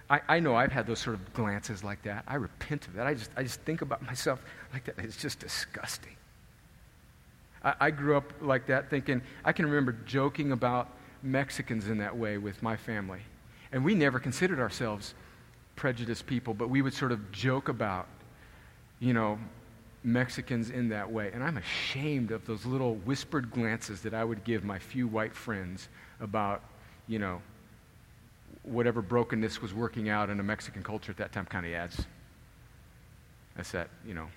[0.09, 2.23] I, I know I've had those sort of glances like that.
[2.27, 3.07] I repent of that.
[3.07, 4.95] I just, I just think about myself like that.
[4.99, 6.15] It's just disgusting.
[7.63, 10.89] I, I grew up like that, thinking, I can remember joking about
[11.23, 13.21] Mexicans in that way with my family.
[13.71, 15.15] And we never considered ourselves
[15.75, 18.07] prejudiced people, but we would sort of joke about,
[18.99, 19.39] you know,
[20.05, 21.31] Mexicans in that way.
[21.33, 25.35] And I'm ashamed of those little whispered glances that I would give my few white
[25.35, 25.89] friends
[26.19, 26.61] about,
[27.07, 27.41] you know,
[28.63, 32.05] whatever brokenness was working out in a Mexican culture at that time kind of adds.
[33.55, 34.27] That's that, you know,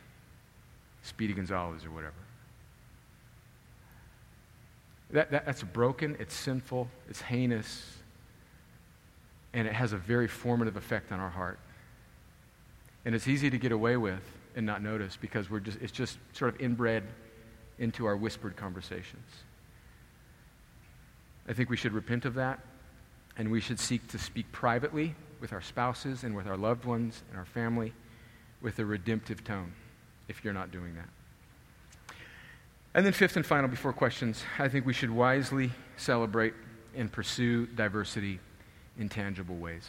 [1.03, 2.15] Speedy Gonzales or whatever.
[5.11, 7.97] That, that, that's broken, it's sinful, it's heinous,
[9.53, 11.59] and it has a very formative effect on our heart.
[13.05, 14.23] And it's easy to get away with
[14.59, 17.05] and not notice because we're just, it's just sort of inbred
[17.79, 19.25] into our whispered conversations.
[21.49, 22.59] I think we should repent of that,
[23.39, 27.23] and we should seek to speak privately with our spouses and with our loved ones
[27.31, 27.93] and our family
[28.61, 29.73] with a redemptive tone
[30.27, 31.09] if you're not doing that.
[32.95, 36.55] And then, fifth and final, before questions, I think we should wisely celebrate
[36.97, 38.41] and pursue diversity
[38.99, 39.89] in tangible ways.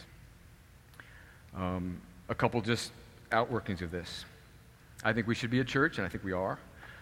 [1.56, 2.92] Um, a couple just
[3.32, 4.26] outworkings of this.
[5.04, 6.60] I think we should be a church, and I think we are,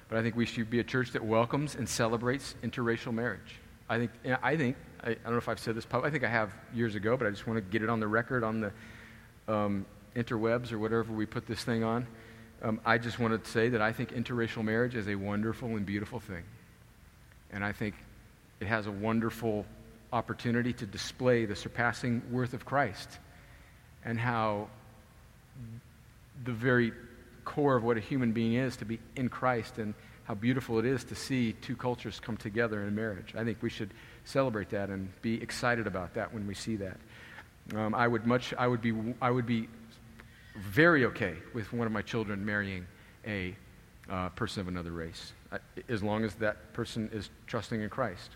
[0.09, 3.59] but I think we should be a church that welcomes and celebrates interracial marriage.
[3.89, 4.11] I think,
[4.43, 6.53] I think, I, I don't know if I've said this publicly, I think I have
[6.73, 8.71] years ago, but I just want to get it on the record on the
[9.47, 12.05] um, interwebs or whatever we put this thing on.
[12.61, 15.85] Um, I just wanted to say that I think interracial marriage is a wonderful and
[15.85, 16.43] beautiful thing.
[17.51, 17.95] And I think
[18.59, 19.65] it has a wonderful
[20.11, 23.19] opportunity to display the surpassing worth of Christ
[24.03, 24.67] and how
[26.43, 26.93] the very
[27.47, 29.93] core of what a human being is to be in Christ and
[30.25, 33.33] how beautiful it is to see two cultures come together in marriage.
[33.37, 33.93] I think we should
[34.25, 36.97] celebrate that and be excited about that when we see that.
[37.73, 39.69] Um, I would much, I would be, I would be
[40.57, 42.85] very okay with one of my children marrying
[43.25, 43.55] a
[44.09, 45.31] uh, person of another race,
[45.87, 48.31] as long as that person is trusting in Christ.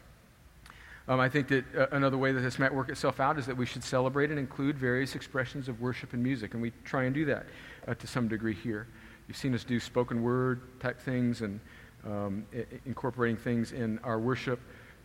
[1.10, 3.58] Um, I think that uh, another way that this might work itself out is that
[3.58, 7.14] we should celebrate and include various expressions of worship and music, and we try and
[7.14, 7.46] do that
[7.86, 8.88] uh, to some degree here.
[9.32, 11.62] You've seen us do spoken word type things and
[12.06, 12.46] um,
[12.86, 14.60] incorporating things in our worship,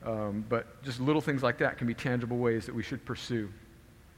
[0.04, 3.48] um, but just little things like that can be tangible ways that we should pursue.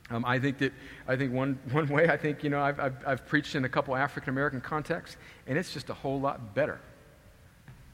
[0.09, 0.73] Um, I think that
[1.07, 3.69] I think one, one way I think you know I've, I've, I've preached in a
[3.69, 6.81] couple African American contexts, and it's just a whole lot better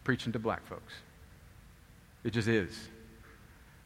[0.05, 0.95] preaching to black folks.
[2.23, 2.91] It just is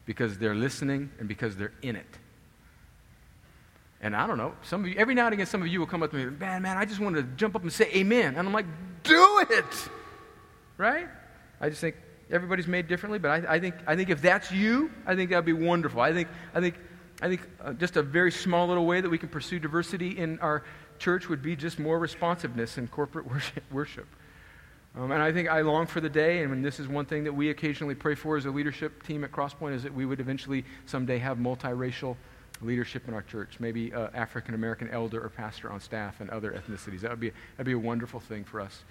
[0.05, 2.19] because they're listening and because they're in it.
[4.01, 5.87] And I don't know, some of you, every now and again, some of you will
[5.87, 8.35] come up to me, man, man, I just want to jump up and say amen.
[8.37, 8.65] And I'm like,
[9.03, 9.89] do it!
[10.77, 11.07] Right?
[11.59, 11.95] I just think
[12.31, 15.37] everybody's made differently, but I, I think, I think if that's you, I think that
[15.37, 15.99] would be wonderful.
[15.99, 16.75] I think, I think,
[17.21, 20.39] I think uh, just a very small little way that we can pursue diversity in
[20.39, 20.63] our
[20.97, 23.63] church would be just more responsiveness in corporate worship.
[23.71, 24.07] worship.
[24.95, 27.33] Um, and I think I long for the day, and this is one thing that
[27.33, 30.65] we occasionally pray for as a leadership team at Crosspoint, is that we would eventually
[30.85, 32.15] someday have multiracial
[32.61, 37.01] leadership in our church, maybe African American elder or pastor on staff and other ethnicities.
[37.01, 38.83] That would be, that'd be a wonderful thing for us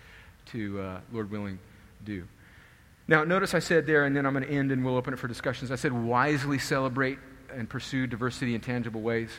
[0.46, 1.58] to, uh, Lord willing,
[2.04, 2.26] do.
[3.06, 5.18] Now, notice I said there, and then I'm going to end and we'll open it
[5.18, 5.70] for discussions.
[5.70, 7.18] I said wisely celebrate
[7.54, 9.30] and pursue diversity in tangible ways.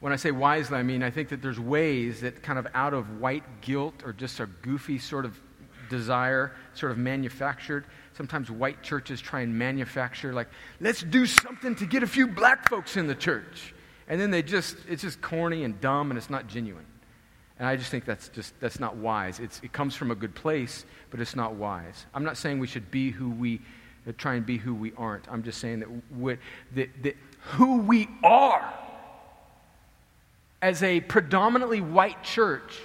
[0.00, 2.92] When I say wisely, I mean I think that there's ways that kind of out
[2.92, 5.40] of white guilt or just a goofy sort of
[5.88, 7.86] desire, sort of manufactured.
[8.16, 10.48] Sometimes white churches try and manufacture, like,
[10.80, 13.74] let's do something to get a few black folks in the church.
[14.08, 16.86] And then they just, it's just corny and dumb and it's not genuine.
[17.58, 19.38] And I just think that's just, that's not wise.
[19.38, 22.06] It's, it comes from a good place, but it's not wise.
[22.14, 23.60] I'm not saying we should be who we,
[24.08, 25.30] uh, try and be who we aren't.
[25.30, 26.38] I'm just saying that,
[26.74, 28.72] that, that who we are
[30.62, 32.80] as a predominantly white church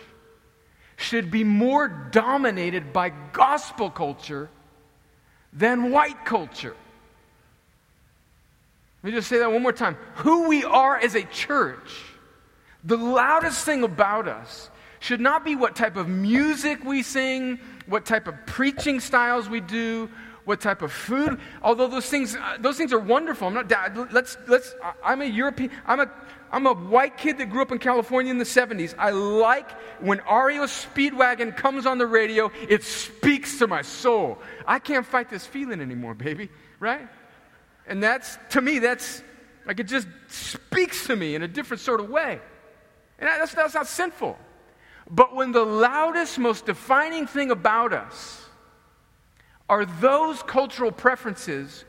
[0.98, 4.50] should be more dominated by gospel culture
[5.54, 6.76] than white culture.
[9.04, 9.98] Let me just say that one more time.
[10.16, 11.92] Who we are as a church,
[12.84, 18.06] the loudest thing about us should not be what type of music we sing, what
[18.06, 20.10] type of preaching styles we do,
[20.46, 21.40] what type of food.
[21.64, 23.48] Although those things, uh, those things are wonderful.
[23.48, 24.14] I'm not.
[24.14, 24.76] Let's let's.
[25.04, 25.72] I'm a European.
[25.86, 26.12] I'm a
[26.52, 28.94] I'm a white kid that grew up in California in the 70s.
[28.98, 29.72] I like
[30.02, 34.38] when REO Speedwagon comes on the radio, it speaks to my soul.
[34.68, 36.50] I can't fight this feeling anymore, baby,
[36.80, 37.08] right?
[37.88, 39.24] And that's, to me, that's
[39.66, 42.40] like it just speaks to me in a different sort of way.
[43.20, 44.38] And that's, that's not sinful.
[45.10, 48.46] But when the loudest, most defining thing about us
[49.70, 51.86] are those cultural preferences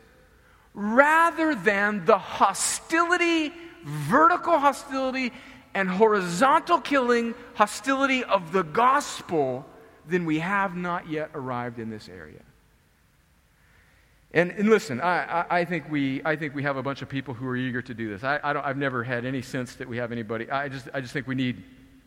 [0.75, 3.53] rather than the hostility,
[3.85, 5.33] vertical hostility,
[5.75, 9.65] and horizontal killing hostility of the gospel,
[10.07, 12.41] then we have not yet arrived in this area.
[14.35, 17.09] And, and listen, I, I, I, think we, I think we have a bunch of
[17.09, 18.25] people who are eager to do this.
[18.25, 20.51] I, I don't, I've never had any sense that we have anybody.
[20.51, 21.63] I just, I just think we need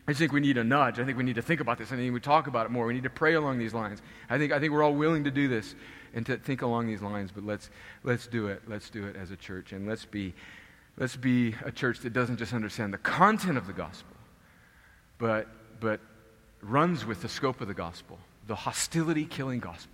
[0.08, 1.00] I just think we need a nudge.
[1.00, 1.90] I think we need to think about this.
[1.90, 2.86] I think we talk about it more.
[2.86, 4.02] We need to pray along these lines.
[4.30, 5.74] I think, I think we're all willing to do this
[6.14, 7.70] and to think along these lines, but let's,
[8.04, 8.62] let's do it.
[8.68, 9.72] Let's do it as a church.
[9.72, 10.32] And let's be,
[10.98, 14.16] let's be a church that doesn't just understand the content of the gospel,
[15.18, 15.46] but,
[15.80, 16.00] but
[16.62, 19.92] runs with the scope of the gospel, the hostility killing gospel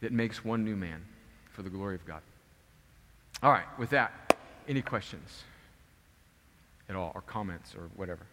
[0.00, 1.02] that makes one new man
[1.52, 2.20] for the glory of God.
[3.42, 4.36] All right, with that,
[4.68, 5.44] any questions
[6.88, 8.26] at all, or comments, or whatever?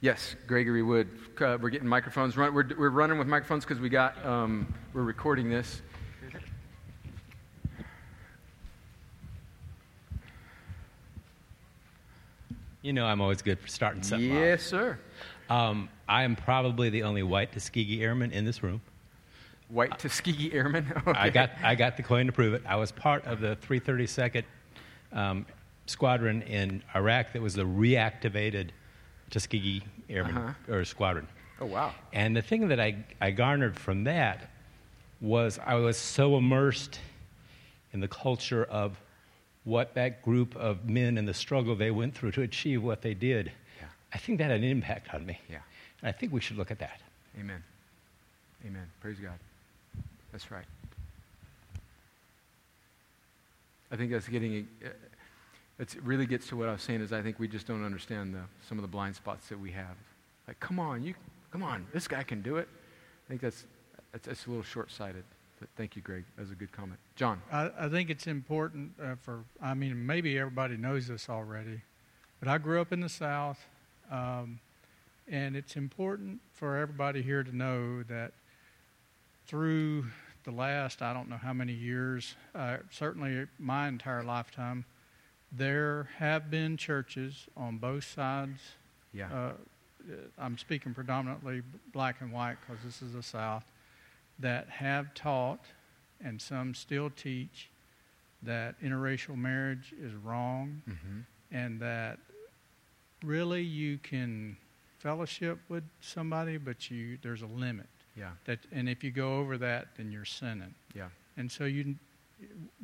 [0.00, 1.08] Yes, Gregory Wood.
[1.40, 2.36] Uh, we're getting microphones.
[2.36, 5.82] Run, we're, we're running with microphones because we got um, we're recording this.
[12.86, 14.30] You know, I'm always good for starting something.
[14.30, 14.68] Yes, off.
[14.68, 14.98] sir.
[15.50, 18.80] Um, I am probably the only white Tuskegee Airman in this room.
[19.68, 20.86] White Tuskegee Airman.
[21.04, 21.18] Okay.
[21.18, 22.62] I got I got the coin to prove it.
[22.64, 24.44] I was part of the 332nd
[25.12, 25.46] um,
[25.86, 28.68] Squadron in Iraq that was the reactivated
[29.30, 30.72] Tuskegee Airmen uh-huh.
[30.72, 31.26] or Squadron.
[31.60, 31.92] Oh, wow.
[32.12, 34.48] And the thing that I, I garnered from that
[35.20, 37.00] was I was so immersed
[37.92, 39.00] in the culture of
[39.66, 43.14] what that group of men and the struggle they went through to achieve what they
[43.14, 43.50] did.
[43.80, 43.88] Yeah.
[44.14, 45.40] I think that had an impact on me.
[45.50, 45.58] Yeah.
[46.00, 47.00] And I think we should look at that.
[47.38, 47.62] Amen.
[48.64, 48.86] Amen.
[49.00, 49.38] Praise God.
[50.30, 50.64] That's right.
[53.90, 54.88] I think that's getting uh,
[55.78, 58.34] it really gets to what I was saying is I think we just don't understand
[58.34, 59.96] the, some of the blind spots that we have.
[60.46, 61.14] Like, come on, you,
[61.50, 62.68] come on, this guy can do it.
[63.26, 63.66] I think that's,
[64.12, 65.24] that's, that's a little short-sighted.
[65.58, 66.24] But thank you, Greg.
[66.36, 66.98] That was a good comment.
[67.14, 67.40] John.
[67.50, 71.80] I, I think it's important uh, for, I mean, maybe everybody knows this already,
[72.40, 73.58] but I grew up in the South,
[74.10, 74.60] um,
[75.28, 78.32] and it's important for everybody here to know that
[79.46, 80.06] through
[80.44, 84.84] the last, I don't know how many years, uh, certainly my entire lifetime,
[85.50, 88.60] there have been churches on both sides.
[89.14, 89.32] Yeah.
[89.32, 89.52] Uh,
[90.38, 93.64] I'm speaking predominantly black and white because this is the South
[94.38, 95.64] that have taught,
[96.22, 97.70] and some still teach,
[98.42, 101.20] that interracial marriage is wrong, mm-hmm.
[101.50, 102.18] and that
[103.24, 104.56] really you can
[104.98, 107.86] fellowship with somebody, but you there's a limit.
[108.16, 108.30] Yeah.
[108.44, 110.74] That and if you go over that, then you're sinning.
[110.94, 111.08] Yeah.
[111.36, 111.96] And so you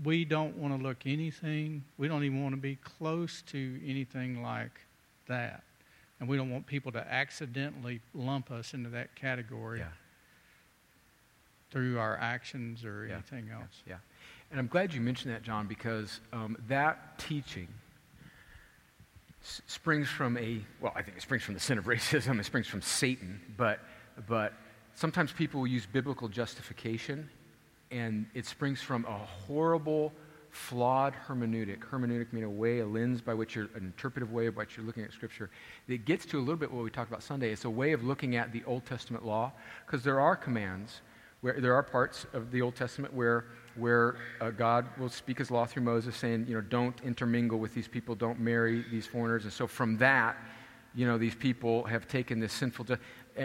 [0.03, 4.43] we don't want to look anything, we don't even want to be close to anything
[4.43, 4.81] like
[5.29, 5.63] that.
[6.21, 9.87] And we don't want people to accidentally lump us into that category yeah.
[11.73, 13.15] Through our actions or yeah.
[13.15, 13.83] anything else.
[13.87, 13.97] Yeah.
[14.51, 17.69] And I'm glad you mentioned that, John, because um, that teaching
[19.43, 22.45] s- springs from a, well, I think it springs from the sin of racism, it
[22.45, 23.81] springs from Satan, but,
[24.29, 24.53] but
[24.95, 27.31] sometimes people will use biblical justification
[27.91, 30.13] and it springs from a horrible,
[30.51, 31.81] flawed hermeneutic.
[31.81, 34.85] Hermeneutic means a way, a lens by which you're, an interpretive way by which you're
[34.85, 35.51] looking at Scripture.
[35.89, 37.53] It gets to a little bit what we talked about Sunday.
[37.53, 39.53] It's a way of looking at the Old Testament law,
[39.87, 41.01] because there are commands,
[41.43, 43.45] where there are parts of the Old Testament where,
[43.77, 47.75] where uh, God will speak his law through Moses, saying, you know, don't intermingle with
[47.75, 49.45] these people, don't marry these foreigners.
[49.45, 50.37] And so from that,
[50.95, 52.87] you know, these people have taken this sinful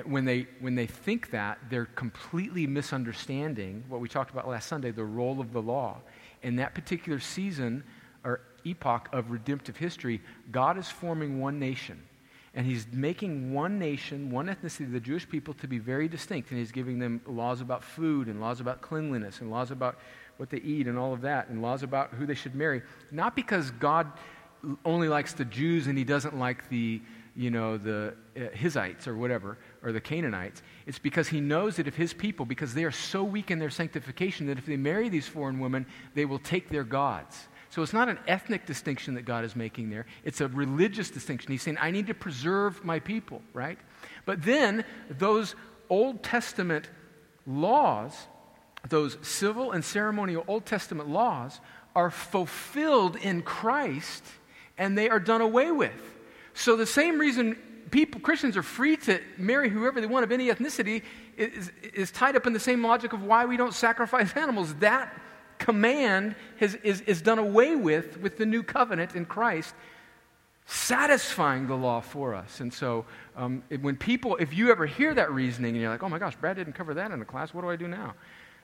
[0.05, 4.91] when they, when they think that, they're completely misunderstanding what we talked about last Sunday
[4.91, 5.97] the role of the law.
[6.43, 7.83] In that particular season
[8.23, 10.21] or epoch of redemptive history,
[10.51, 12.01] God is forming one nation.
[12.57, 16.49] And he's making one nation, one ethnicity, the Jewish people, to be very distinct.
[16.49, 19.99] And he's giving them laws about food and laws about cleanliness and laws about
[20.37, 22.81] what they eat and all of that and laws about who they should marry.
[23.11, 24.11] Not because God
[24.83, 26.99] only likes the Jews and he doesn't like the,
[27.35, 30.63] you know, the uh, or whatever, or the Canaanites.
[30.87, 33.69] It's because he knows that if his people, because they are so weak in their
[33.69, 35.85] sanctification, that if they marry these foreign women,
[36.15, 37.49] they will take their gods.
[37.77, 41.51] So it's not an ethnic distinction that God is making there, it's a religious distinction.
[41.51, 43.77] He's saying, I need to preserve my people, right?
[44.25, 45.53] But then those
[45.87, 46.89] Old Testament
[47.45, 48.17] laws,
[48.89, 51.59] those civil and ceremonial Old Testament laws,
[51.95, 54.23] are fulfilled in Christ
[54.79, 56.15] and they are done away with.
[56.55, 57.59] So the same reason
[57.91, 61.03] people, Christians are free to marry whoever they want of any ethnicity
[61.37, 64.73] is, is tied up in the same logic of why we don't sacrifice animals.
[64.79, 65.15] That
[65.59, 69.73] command has, is, is done away with with the new covenant in Christ,
[70.65, 72.59] satisfying the law for us.
[72.59, 73.05] And so
[73.35, 76.35] um, when people, if you ever hear that reasoning and you're like, oh my gosh,
[76.35, 78.13] Brad didn't cover that in the class, what do I do now?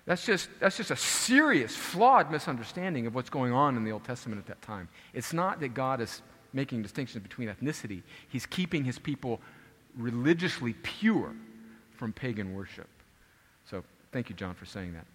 [0.05, 4.03] That's just, that's just a serious, flawed misunderstanding of what's going on in the Old
[4.03, 4.89] Testament at that time.
[5.13, 6.21] It's not that God is
[6.51, 9.39] making distinctions between ethnicity, He's keeping His people
[9.97, 11.33] religiously pure
[11.95, 12.89] from pagan worship.
[13.65, 15.05] So thank you, John, for saying that.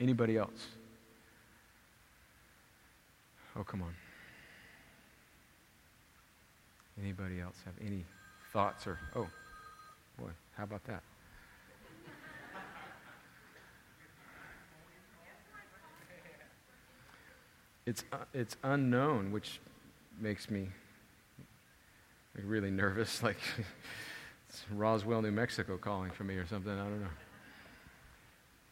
[0.00, 0.68] Anybody else?
[3.54, 3.94] Oh, come on.
[7.00, 8.04] Anybody else have any
[8.52, 9.28] thoughts or, oh,
[10.18, 11.02] boy, how about that?
[17.86, 19.58] It's, uh, it's unknown, which
[20.20, 20.68] makes me
[22.44, 23.22] really nervous.
[23.22, 23.38] Like
[24.48, 26.72] it's Roswell, New Mexico calling for me or something.
[26.72, 27.08] I don't know.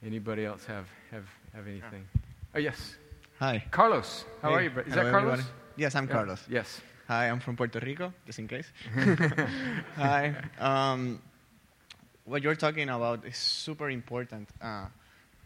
[0.05, 1.25] Anybody else have, have,
[1.55, 2.07] have anything?
[2.55, 2.97] Oh, yes.
[3.41, 3.65] Hi.
[3.71, 4.55] Carlos, how Hey.
[4.55, 4.69] are you?
[4.71, 5.33] Is Hello, that Carlos?
[5.41, 5.55] everybody.
[5.77, 6.13] Yes, I'm Yeah.
[6.13, 6.45] Carlos.
[6.49, 6.81] Yes.
[7.09, 8.67] Hi, I'm from Puerto Rico, just in case.
[9.97, 10.35] Hi.
[10.59, 11.21] Um,
[12.25, 14.49] what you're talking about is super important.
[14.61, 14.87] Uh,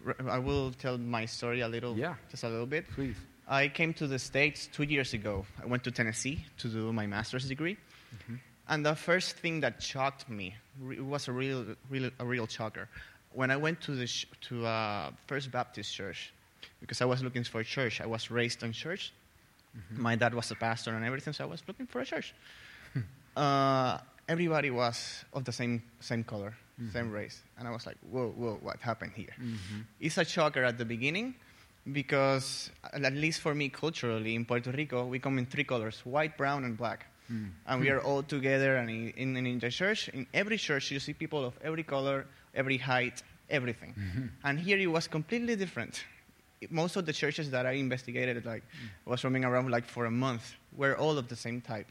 [0.05, 2.15] r- I will tell my story a little, Yeah.
[2.31, 2.89] just a little bit.
[2.91, 3.17] Please.
[3.49, 5.47] I came to the States two years ago.
[5.63, 7.77] I went to Tennessee to do my master's degree.
[8.15, 8.35] Mm-hmm.
[8.69, 12.47] And the first thing that shocked me, re- it was a real, real, a real
[12.47, 12.89] shocker.
[13.35, 16.33] When I went to the sh- to uh, First Baptist Church,
[16.81, 18.01] because I was looking for a church.
[18.01, 19.13] I was raised in church.
[19.77, 20.03] Mm-hmm.
[20.03, 22.35] My dad was a pastor and everything, so I was looking for a church.
[23.37, 26.55] uh, everybody was of the same same color,
[26.93, 29.35] same race, and I was like, "Whoa, whoa, what happened here?"
[30.01, 31.35] It's a shocker at the beginning
[31.93, 36.37] because, at least for me, culturally in Puerto Rico, we come in three colors: white,
[36.37, 37.07] brown, and black.
[37.67, 41.01] And we are all together, and in, in, in the church, in every church, you
[41.01, 43.95] see people of every color, every height, everything.
[44.45, 46.05] And here it was completely different.
[46.71, 48.63] Most of the churches that I investigated, like,
[49.05, 51.91] was roaming around like for a month, were all of the same type.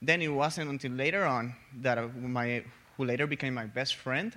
[0.00, 2.64] Then it wasn't until later on that uh, my,
[2.96, 4.32] who later became my best friend,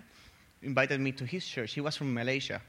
[0.61, 1.73] invited me to his church.
[1.73, 2.61] He was from Malaysia.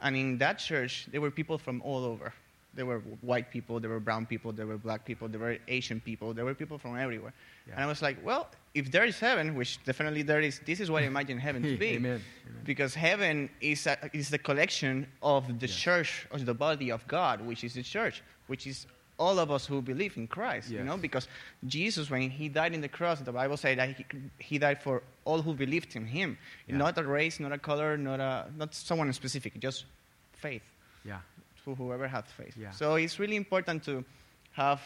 [0.00, 2.32] And in that church, there were people from all over.
[2.74, 6.00] There were white people, there were brown people, there were black people, there were Asian
[6.00, 7.34] people, there were people from everywhere.
[7.66, 7.74] Yeah.
[7.74, 10.90] And I was like, well, if there is heaven, which definitely there is, this is
[10.90, 11.90] what I imagine heaven to be.
[11.96, 12.20] Amen.
[12.64, 15.76] Because heaven is, a, is the collection of the Yes.
[15.76, 18.86] church, of the body of God, which is the church, which is
[19.18, 21.28] all of us who believe in Christ, you know, because
[21.66, 24.04] Jesus, when he died in the cross, the Bible said that he,
[24.38, 26.38] he died for all who believed in him.
[26.66, 26.78] Yeah.
[26.78, 29.84] Not a race, not a color, not, a, not someone specific, just
[30.32, 30.62] faith,
[31.04, 31.18] Yeah.
[31.64, 32.56] To whoever has faith.
[32.56, 32.70] Yeah.
[32.70, 34.04] So it's really important to
[34.52, 34.80] have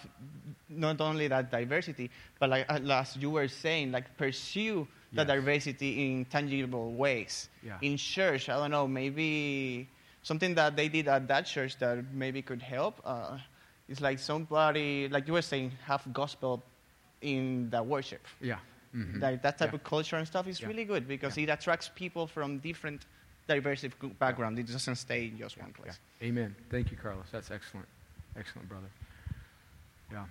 [0.69, 5.27] not only that diversity, but like uh, as you were saying, like pursue the Yes.
[5.29, 7.49] diversity in tangible ways.
[7.63, 7.79] Yeah.
[7.83, 9.89] In church, I don't know, maybe
[10.23, 13.01] something that they did at that church that maybe could help.
[13.05, 13.39] Uh,
[13.89, 16.63] it's like somebody, like you were saying, have gospel
[17.23, 18.21] in the worship.
[18.41, 18.59] Yeah.
[18.95, 19.21] Mhm.
[19.21, 19.77] Like that type Yeah.
[19.77, 20.69] of culture and stuff is Yeah.
[20.69, 23.07] really good because it attracts people from different
[23.47, 23.85] diverse
[24.19, 24.59] background.
[24.59, 25.83] It doesn't stay in just one Yeah.
[25.83, 25.99] place.
[26.23, 26.55] Amen.
[26.71, 27.27] Thank you, Carlos.
[27.31, 27.89] That's excellent.
[28.37, 28.89] Excellent, brother.
[30.13, 30.27] Yeah.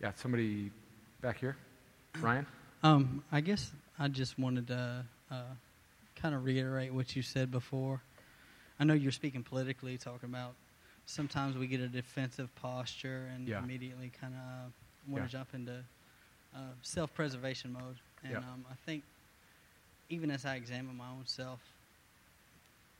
[0.00, 0.70] Yeah, somebody
[1.20, 1.56] back here?
[2.20, 2.46] Ryan?
[2.82, 5.54] Um, I guess I just wanted to uh,
[6.14, 8.00] kind of reiterate what you said before.
[8.78, 10.54] I know you're speaking politically, talking about
[11.06, 13.58] sometimes we get a defensive posture and Yeah.
[13.58, 14.72] immediately kind of
[15.06, 15.26] want Yeah.
[15.26, 15.84] to jump into
[16.54, 17.98] uh, self-preservation mode.
[18.22, 18.38] And Yeah.
[18.38, 19.04] um, I think
[20.08, 21.60] even as I examine my own self,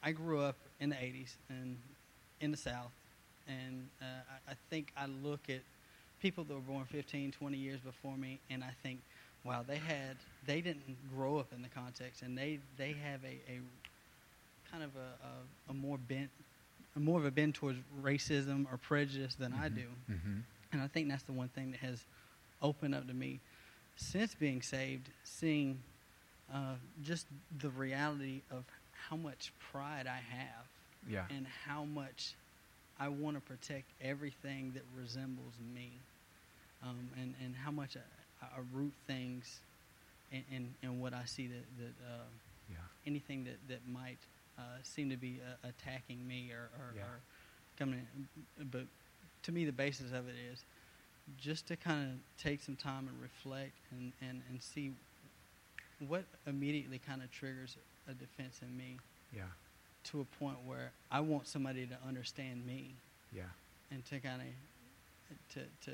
[0.06, 1.76] I grew up in the 80s and
[2.40, 2.92] in the South,
[3.48, 5.62] and uh, I, I think I look at
[6.22, 9.00] people that were born 15, 20 years before me, and I think,
[9.42, 13.50] wow, they had, they didn't grow up in the context, and they, they have a,
[13.50, 13.58] a
[14.70, 16.30] kind of a, a, a more bent,
[16.94, 19.86] a more of a bend towards racism or prejudice than I do.
[20.08, 20.38] Mm-hmm.
[20.72, 22.04] And I think that's the one thing that has
[22.62, 23.40] opened up to me
[23.96, 25.80] since being saved, seeing
[26.54, 27.26] uh, just
[27.58, 28.62] the reality of
[29.08, 30.66] how much pride I have
[31.06, 31.24] Yeah.
[31.30, 32.34] and how much
[32.98, 36.00] I want to protect everything that resembles me,
[36.82, 39.60] um, and and how much I, I root things
[40.30, 42.24] in, in, in what I see that that uh,
[42.70, 42.76] Yeah.
[43.06, 44.18] anything that that might
[44.58, 47.02] uh, seem to be uh, attacking me or or, Yeah.
[47.02, 47.20] or
[47.78, 48.66] coming in.
[48.70, 48.86] But
[49.44, 50.64] to me, the basis of it is
[51.36, 54.92] just to kind of take some time and reflect and, and, and see
[56.06, 57.76] what immediately kind of triggers
[58.08, 58.98] a defense in me
[59.32, 59.42] Yeah.
[60.04, 62.94] to a point where I want somebody to understand me
[63.32, 63.44] Yeah.
[63.90, 64.48] and to kind of
[65.54, 65.92] to to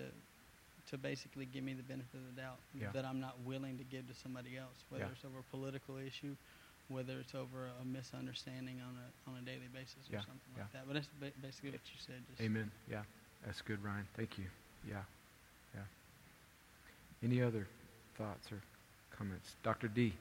[0.91, 2.91] to basically give me the benefit of the doubt Yeah.
[2.93, 5.11] that I'm not willing to give to somebody else, whether Yeah.
[5.13, 6.37] it's over a political issue,
[6.89, 10.21] whether it's over a misunderstanding on a on a daily basis or Yeah.
[10.25, 10.87] something like that.
[10.87, 12.23] But that's ba- basically what you said.
[12.29, 12.71] Just Amen.
[12.89, 13.05] Yeah.
[13.45, 14.07] That's good, Ryan.
[14.15, 14.51] Thank you.
[14.87, 15.05] Yeah.
[15.75, 15.85] Yeah.
[17.23, 17.67] Any other
[18.17, 18.61] thoughts or
[19.11, 19.55] comments?
[19.63, 19.89] Dr.
[19.89, 20.13] D.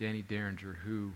[0.00, 1.12] Danny Derringer, who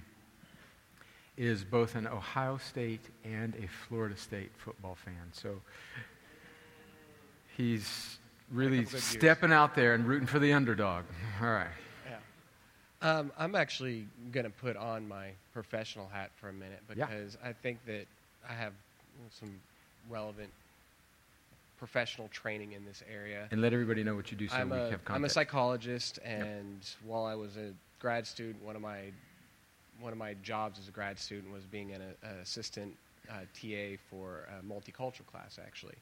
[1.38, 5.32] is both an Ohio State and a Florida State football fan.
[5.32, 5.60] So
[7.56, 8.18] he's
[8.52, 11.04] really stepping out there and rooting for the underdog.
[11.40, 11.66] All right.
[12.08, 12.18] Yeah.
[13.10, 17.06] Um, I'm actually going to put on my professional hat for a minute Yeah.
[17.06, 18.06] because I think that
[18.48, 18.74] I have
[19.30, 19.50] some
[20.10, 20.50] relevant
[21.78, 23.48] professional training in this area.
[23.50, 26.18] And let everybody know what you do so I'm, we a, have I'm a psychologist,
[26.22, 27.72] and while I was a
[28.04, 28.98] grad student, one of my
[29.98, 32.94] one of my jobs as a grad student was being an, uh assistant
[33.30, 35.94] uh, TA for a multicultural class, actually.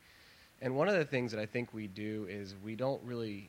[0.61, 3.49] And one of the things that I think we do is we don't really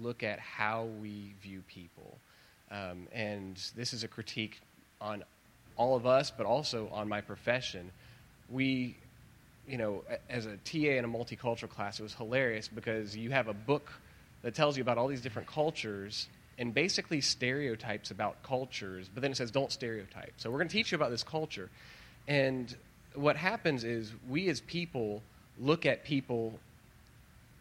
[0.00, 2.16] look at how we view people.
[2.70, 4.60] Um, and this is a critique
[5.02, 5.22] on
[5.76, 7.90] all of us, but also on my profession.
[8.48, 8.96] We,
[9.68, 13.48] you know, as a TA in a multicultural class, it was hilarious because you have
[13.48, 13.92] a book
[14.40, 16.28] that tells you about all these different cultures
[16.60, 20.34] and basically stereotypes about cultures, but then it says don't stereotype.
[20.36, 21.70] So we're going to teach you about this culture.
[22.28, 22.76] And
[23.14, 25.22] what happens is we as people
[25.58, 26.60] look at people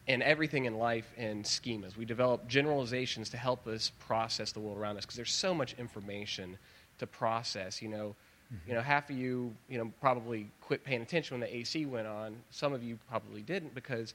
[0.10, 1.96] and everything in life in schemas.
[1.96, 5.76] We develop generalizations to help us process the world around us because there's so much
[5.80, 6.58] information
[6.98, 7.82] to process.
[7.82, 8.16] You know,
[8.54, 8.70] mm-hmm.
[8.70, 12.08] you know, half of you, you know, probably quit paying attention when the AC went
[12.08, 12.36] on.
[12.50, 14.14] Some of you probably didn't because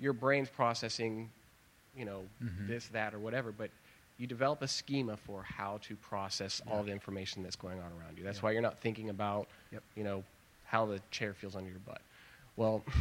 [0.00, 1.30] your brain's processing,
[1.96, 2.66] you know, mm-hmm.
[2.66, 3.52] this, that, or whatever.
[3.52, 3.70] But
[4.18, 8.16] you develop a schema for how to process all the information that's going on around
[8.16, 8.22] you.
[8.24, 9.82] That's why you're not thinking about, Yep.
[9.96, 10.22] you know,
[10.64, 12.00] how the chair feels under your butt.
[12.56, 12.84] Well,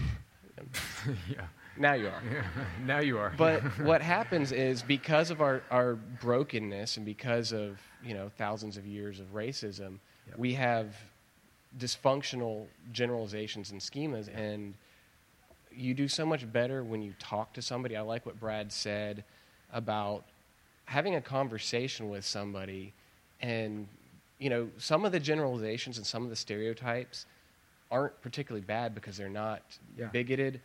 [1.30, 1.46] yeah.
[1.78, 2.22] now you are.
[2.32, 2.44] yeah.
[2.86, 3.34] Now you are.
[3.38, 8.78] But what happens is because of our, our brokenness and because of you know thousands
[8.78, 10.38] of years of racism, Yep.
[10.38, 10.96] we have
[11.78, 14.74] dysfunctional generalizations and schemas, and
[15.72, 17.98] you do so much better when you talk to somebody.
[17.98, 19.24] I like what Brad said
[19.72, 20.24] about
[20.86, 22.94] having a conversation with somebody,
[23.42, 23.88] and
[24.40, 27.26] you know some of the generalizations and some of the stereotypes
[27.92, 29.62] aren't particularly bad because they're not
[29.98, 30.08] Yeah.
[30.08, 30.60] bigoted,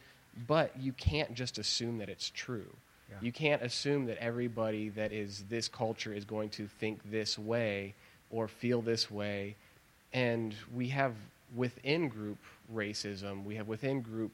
[0.46, 2.74] but you can't just assume that it's true.
[3.10, 3.16] Yeah.
[3.20, 7.94] You can't assume that everybody that is this culture is going to think this way
[8.30, 9.56] or feel this way.
[10.12, 11.14] And we have
[11.54, 12.38] within group
[12.74, 14.32] racism, we have within group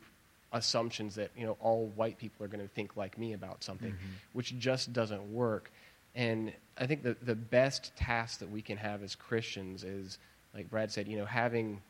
[0.55, 3.91] assumptions that, you know, all white people are going to think like me about something,
[3.91, 4.13] mm-hmm.
[4.33, 5.71] which just doesn't work.
[6.15, 10.19] And I think the, the best task that we can have as Christians is,
[10.55, 11.83] like Brad said, you know, having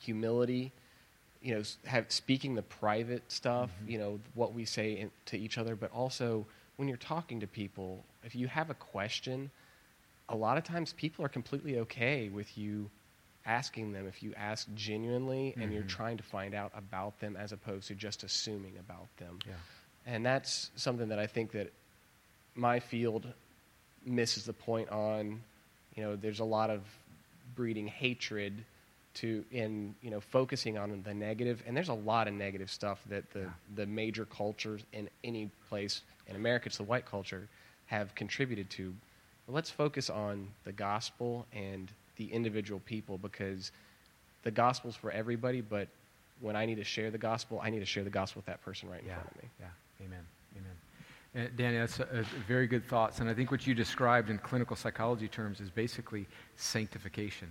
[0.00, 0.70] humility,
[1.42, 3.90] you know, have speaking the private stuff, mm-hmm.
[3.90, 7.46] you know, what we say in, to each other, but also when you're talking to
[7.46, 9.50] people, if you have a question,
[10.28, 12.90] a lot of times people are completely okay with you
[13.48, 15.88] asking them if you ask genuinely and you're mm-hmm.
[15.88, 19.38] trying to find out about them as opposed to just assuming about them.
[19.46, 19.54] Yeah.
[20.06, 21.72] And that's something that I think that
[22.54, 23.26] my field
[24.04, 25.40] misses the point on.
[25.96, 26.82] You know, there's a lot of
[27.56, 28.64] breeding hatred
[29.14, 33.00] to in you know focusing on the negative, and there's a lot of negative stuff
[33.08, 33.50] that the Yeah.
[33.74, 37.48] the major cultures in any place in America, it's the white culture,
[37.86, 38.94] have contributed to.
[39.46, 43.72] But let's focus on the gospel and the individual people because
[44.42, 45.88] the gospel's for everybody, but
[46.40, 48.62] when I need to share the gospel, I need to share the gospel with that
[48.62, 49.48] person right in Yeah, front of me.
[49.60, 51.46] yeah, amen, amen.
[51.46, 54.38] Uh, Danny, that's a, a very good thoughts, and I think what you described in
[54.38, 57.50] clinical psychology terms is basically sanctification.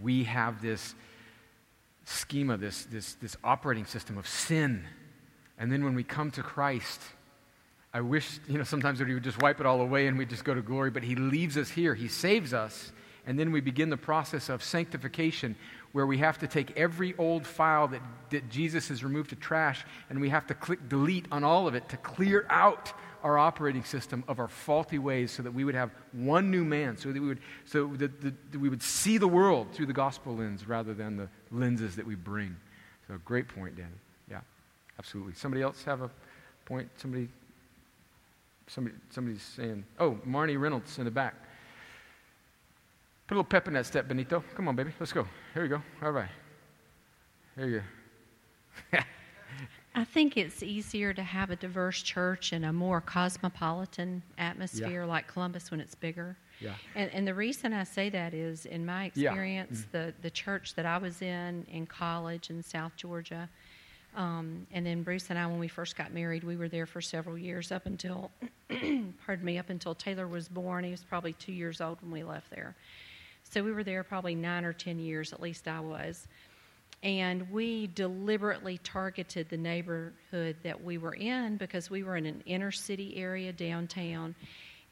[0.00, 0.94] We have this
[2.04, 4.84] schema, this, this, this operating system of sin,
[5.58, 7.00] and then when we come to Christ,
[7.94, 10.28] I wish, you know, sometimes that he would just wipe it all away and we'd
[10.28, 11.94] just go to glory, but he leaves us here.
[11.94, 12.92] He saves us,
[13.26, 15.56] and then we begin the process of sanctification
[15.92, 19.84] where we have to take every old file that, that Jesus has removed to trash
[20.10, 23.82] and we have to click delete on all of it to clear out our operating
[23.82, 27.20] system of our faulty ways so that we would have one new man, so that
[27.20, 30.68] we would, so that, that, that we would see the world through the gospel lens
[30.68, 32.54] rather than the lenses that we bring.
[33.08, 33.88] So, great point, Danny.
[34.30, 34.40] Yeah,
[34.98, 35.34] absolutely.
[35.34, 36.10] Somebody else have a
[36.66, 36.88] point?
[36.98, 37.28] Somebody
[38.68, 41.34] Somebody, somebody's saying, oh, Marnie Reynolds in the back.
[43.26, 44.42] Put a little pep in that step, Benito.
[44.54, 44.92] Come on, baby.
[45.00, 45.26] Let's go.
[45.52, 45.82] Here we go.
[46.02, 46.28] All right.
[47.56, 47.82] There you
[48.92, 48.98] go.
[49.96, 55.26] I think it's easier to have a diverse church in a more cosmopolitan atmosphere like
[55.26, 56.36] Columbus when it's bigger.
[56.60, 56.74] Yeah.
[56.94, 59.30] And, and the reason I say that is, in my Yeah.
[59.30, 63.48] experience, the, the church that I was in in college in South Georgia,
[64.14, 67.00] um, and then Bruce and I, when we first got married, we were there for
[67.00, 68.30] several years up until,
[69.26, 70.84] pardon me, up until Taylor was born.
[70.84, 72.74] He was probably two years old when we left there.
[73.50, 76.26] So we were there probably nine or ten years, at least I was.
[77.02, 82.42] And we deliberately targeted the neighborhood that we were in because we were in an
[82.46, 84.34] inner city area downtown.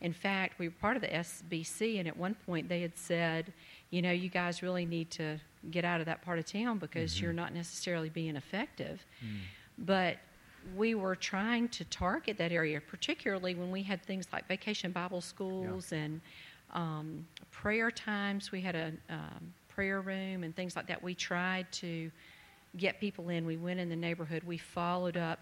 [0.00, 3.52] In fact, we were part of the SBC, and at one point they had said,
[3.90, 5.40] you know, you guys really need to
[5.70, 7.24] get out of that part of town because Mm-hmm.
[7.24, 9.04] you're not necessarily being effective.
[9.24, 9.38] Mm.
[9.78, 10.18] But
[10.76, 15.20] we were trying to target that area, particularly when we had things like vacation Bible
[15.20, 16.20] schools and
[16.74, 18.52] um, prayer times.
[18.52, 21.02] We had a um, prayer room and things like that.
[21.02, 22.10] We tried to
[22.76, 23.46] get people in.
[23.46, 24.42] We went in the neighborhood.
[24.44, 25.38] We followed up,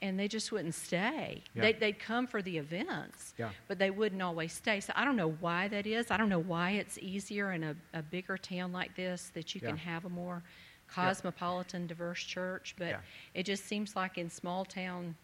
[0.00, 1.42] and they just wouldn't stay.
[1.54, 1.62] Yeah.
[1.62, 3.50] They, they'd come for the events, Yeah.
[3.68, 4.80] but they wouldn't always stay.
[4.80, 6.10] So I don't know why that is.
[6.10, 9.60] I don't know why it's easier in a, a bigger town like this that you
[9.60, 10.42] can have a more
[10.88, 12.74] cosmopolitan, diverse church.
[12.78, 13.00] But Yeah.
[13.34, 15.14] it just seems like in small town,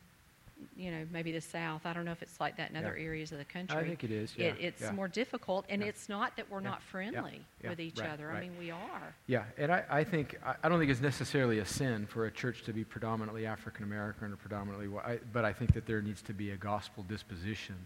[0.77, 1.87] you know, maybe the South.
[1.87, 3.05] I don't know if it's like that in other Yeah.
[3.05, 3.77] areas of the country.
[3.77, 4.93] I think it is, yeah, it's yeah.
[4.93, 8.29] more difficult, and it's not that we're not friendly with each Right, other.
[8.29, 8.37] right.
[8.37, 9.15] I mean, we are.
[9.27, 12.31] Yeah, and I, I think I, I don't think it's necessarily a sin for a
[12.31, 16.23] church to be predominantly African American or predominantly white, but I think that there needs
[16.23, 17.77] to be a gospel disposition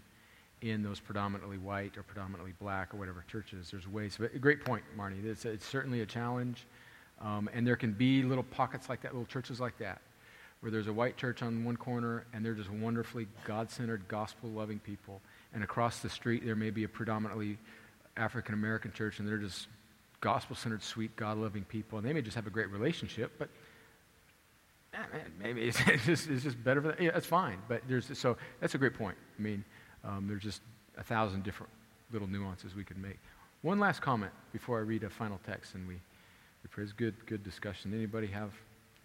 [0.63, 3.71] in those predominantly white or predominantly black or whatever churches.
[3.71, 4.17] There's ways.
[4.19, 5.23] But great point, Marnie.
[5.25, 6.65] It's, it's certainly a challenge,
[7.21, 10.01] um, and there can be little pockets like that, little churches like that,
[10.65, 15.21] where there's a white church on one corner and they're just wonderfully God-centered, gospel-loving people,
[15.53, 17.59] and across the street there may be a predominantly
[18.17, 19.67] African American church and they're just
[20.23, 21.99] gospel centered, sweet, God loving people.
[21.99, 23.51] And they may just have a great relationship, but
[24.95, 26.97] eh, man, maybe it's, it's, just, it's just better for them.
[26.99, 27.59] Yeah, that's fine.
[27.69, 29.19] But there's, so that's a great point.
[29.39, 29.67] I mean,
[30.03, 30.63] um, there's just
[30.97, 31.71] a thousand different
[32.11, 33.19] little nuances we could make.
[33.61, 37.45] One last comment before I read a final text and we, we praise good, good
[37.45, 37.93] discussion.
[37.93, 38.55] Anybody have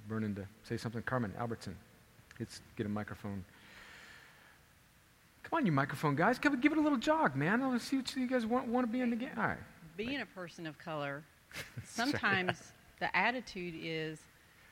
[0.07, 1.01] burning to say something?
[1.03, 1.75] Carmen Albertson,
[2.39, 3.43] let's get a microphone.
[5.43, 6.37] Come on, you microphone guys.
[6.37, 7.67] Give, give it a little jog, man.
[7.71, 9.31] Let's see what you guys want, want to be in the game.
[9.37, 9.57] All right.
[9.97, 11.23] being a person of color,
[11.83, 14.19] sometimes the attitude is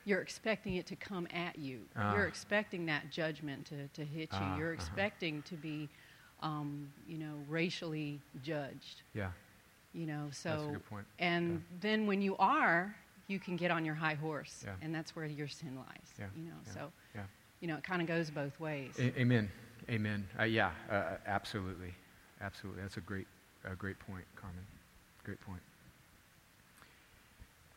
[0.04, 1.80] you're expecting it to come at you.
[1.96, 2.14] Ah.
[2.14, 4.38] You're expecting that judgment to, to hit you.
[4.40, 4.74] Ah, you're uh-huh.
[4.74, 5.88] expecting to be,
[6.42, 9.02] um, you know, racially judged.
[9.14, 9.30] Yeah.
[9.92, 11.06] You know, so That's a good point.
[11.18, 12.94] and then when you are,
[13.28, 14.74] you can get on your high horse, Yeah.
[14.82, 15.86] and that's where your sin lies.
[16.18, 17.22] Yeah, You know, yeah, so yeah.
[17.60, 18.94] you know it kind of goes both ways.
[18.98, 19.50] A- amen.
[19.88, 20.26] Amen.
[20.38, 21.94] Uh, yeah, uh, absolutely.
[22.40, 22.82] Absolutely.
[22.82, 23.26] That's a great,
[23.64, 24.64] a great point, Carmen.
[25.24, 25.60] Great point.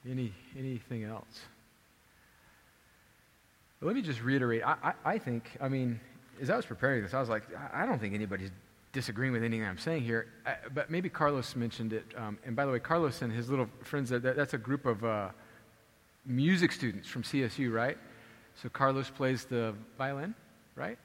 [0.09, 1.41] Any, anything else?
[3.81, 4.63] Let me just reiterate.
[4.63, 5.99] I, I, I think, I mean,
[6.41, 8.51] as I was preparing this, I was like, I, I don't think anybody's
[8.93, 10.27] disagreeing with anything I'm saying here.
[10.45, 12.05] Uh, but maybe Carlos mentioned it.
[12.17, 15.03] Um, and by the way, Carlos and his little friends, that, that's a group of
[15.03, 15.29] uh,
[16.25, 17.97] music students from CSU, right?
[18.61, 20.35] So Carlos plays the violin,
[20.75, 20.97] right?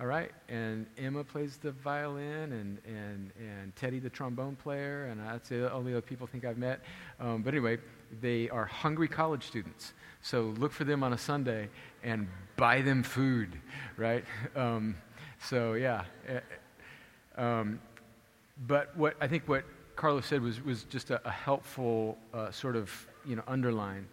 [0.00, 5.20] All right, and Emma plays the violin, and, and, and Teddy the trombone player, and
[5.44, 6.80] say the only other people think I've met.
[7.20, 7.78] Um, but anyway,
[8.20, 9.92] they are hungry college students.
[10.22, 11.68] So look for them on a Sunday
[12.02, 12.26] and
[12.56, 13.60] buy them food,
[13.96, 14.24] right?
[14.56, 14.96] Um,
[15.40, 16.04] so yeah.
[17.36, 17.80] Um,
[18.66, 19.64] but what I think what
[19.96, 22.90] Carlos said was, was just a, a helpful uh, sort of
[23.26, 24.06] you know underline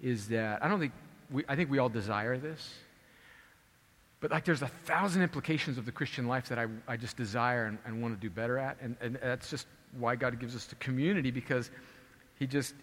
[0.00, 0.92] is that I don't think
[1.30, 2.74] we, I think we all desire this.
[4.20, 7.66] But like there's a thousand implications of the Christian life that I, I just desire
[7.66, 8.78] and, and want to do better at.
[8.80, 9.66] And, and that's just
[9.98, 11.70] why God gives us the community because
[12.38, 12.74] he just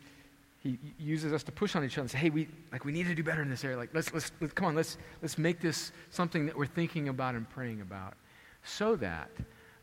[0.62, 3.08] he uses us to push on each other and say, hey, we like we need
[3.08, 3.78] to do better in this area.
[3.78, 7.36] Like let's let's, let's come on, let's let's make this something that we're thinking about
[7.36, 8.14] and praying about.
[8.64, 9.30] So that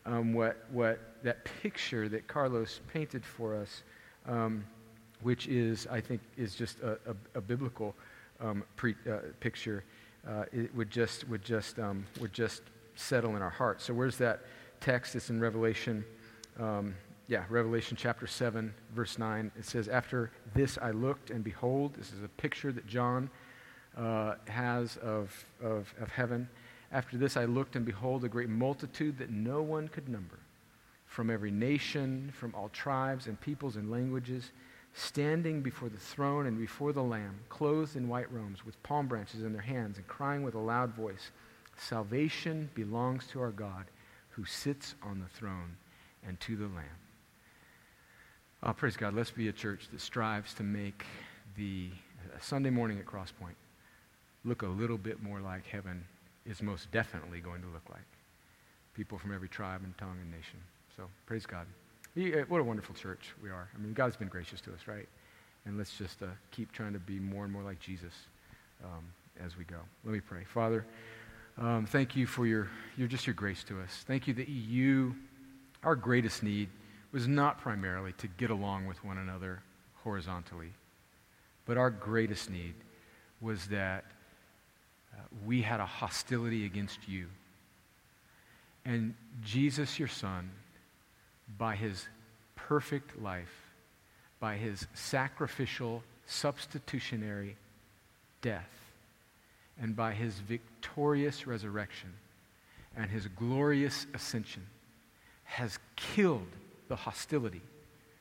[0.06, 3.82] um, what what that picture that Carlos painted for us,
[4.26, 4.64] um,
[5.22, 7.94] which is I think is just a, a, a biblical
[8.40, 9.84] um, pre, uh, picture,
[10.26, 12.62] uh, it would just would just um, would just
[12.94, 13.84] settle in our hearts.
[13.84, 14.40] So where's that
[14.80, 15.14] text?
[15.16, 16.04] It's in Revelation.
[16.58, 16.94] Um,
[17.30, 19.52] yeah, Revelation chapter 7, verse 9.
[19.56, 23.30] It says, After this I looked, and behold, this is a picture that John
[23.96, 25.32] uh, has of,
[25.62, 26.48] of, of heaven.
[26.92, 30.38] After this I looked, and behold, a great multitude that no one could number,
[31.06, 34.50] from every nation, from all tribes and peoples and languages,
[34.92, 39.42] standing before the throne and before the Lamb, clothed in white robes, with palm branches
[39.42, 41.30] in their hands, and crying with a loud voice,
[41.76, 43.86] Salvation belongs to our God,
[44.30, 45.76] who sits on the throne,
[46.26, 46.84] and to the Lamb.
[48.62, 49.14] Oh, praise God.
[49.14, 51.06] Let's be a church that strives to make
[51.56, 51.88] the
[52.22, 53.54] uh, Sunday morning at Crosspoint
[54.44, 56.04] look a little bit more like heaven
[56.50, 58.04] is most definitely going to look like.
[58.94, 60.58] People from every tribe and tongue and nation.
[60.96, 61.66] So, praise God.
[62.16, 63.68] Uh, What a wonderful church we are.
[63.74, 65.08] I mean, God's been gracious to us, right?
[65.64, 68.12] And let's just uh, keep trying to be more and more like Jesus
[68.84, 69.04] um,
[69.42, 69.76] as we go.
[70.04, 70.44] Let me pray.
[70.44, 70.84] Father,
[71.56, 74.04] um, thank you for your, your, just your grace to us.
[74.06, 75.14] Thank you that you,
[75.84, 76.68] our greatest need,
[77.12, 79.62] was not primarily to get along with one another
[80.02, 80.72] horizontally,
[81.64, 82.74] but our greatest need
[83.40, 84.04] was that
[85.12, 87.26] uh, we had a hostility against you.
[88.84, 90.50] And Jesus, your Son,
[91.58, 92.06] by his
[92.56, 93.70] perfect life,
[94.38, 97.56] by his sacrificial, substitutionary
[98.42, 98.70] death,
[99.80, 102.12] and by his victorious resurrection
[102.96, 104.66] and his glorious ascension,
[105.44, 106.46] has killed
[106.88, 107.62] the hostility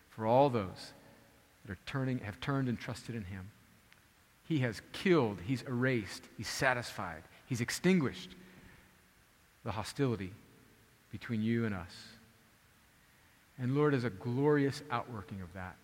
[0.10, 0.94] for all those
[1.66, 3.50] that are turning, have turned and trusted in him.
[4.50, 8.32] He has killed, he's erased, he's satisfied, he's extinguished
[9.64, 10.34] the hostility
[11.12, 11.94] between you and us.
[13.60, 15.76] And Lord, as a glorious outworking of that,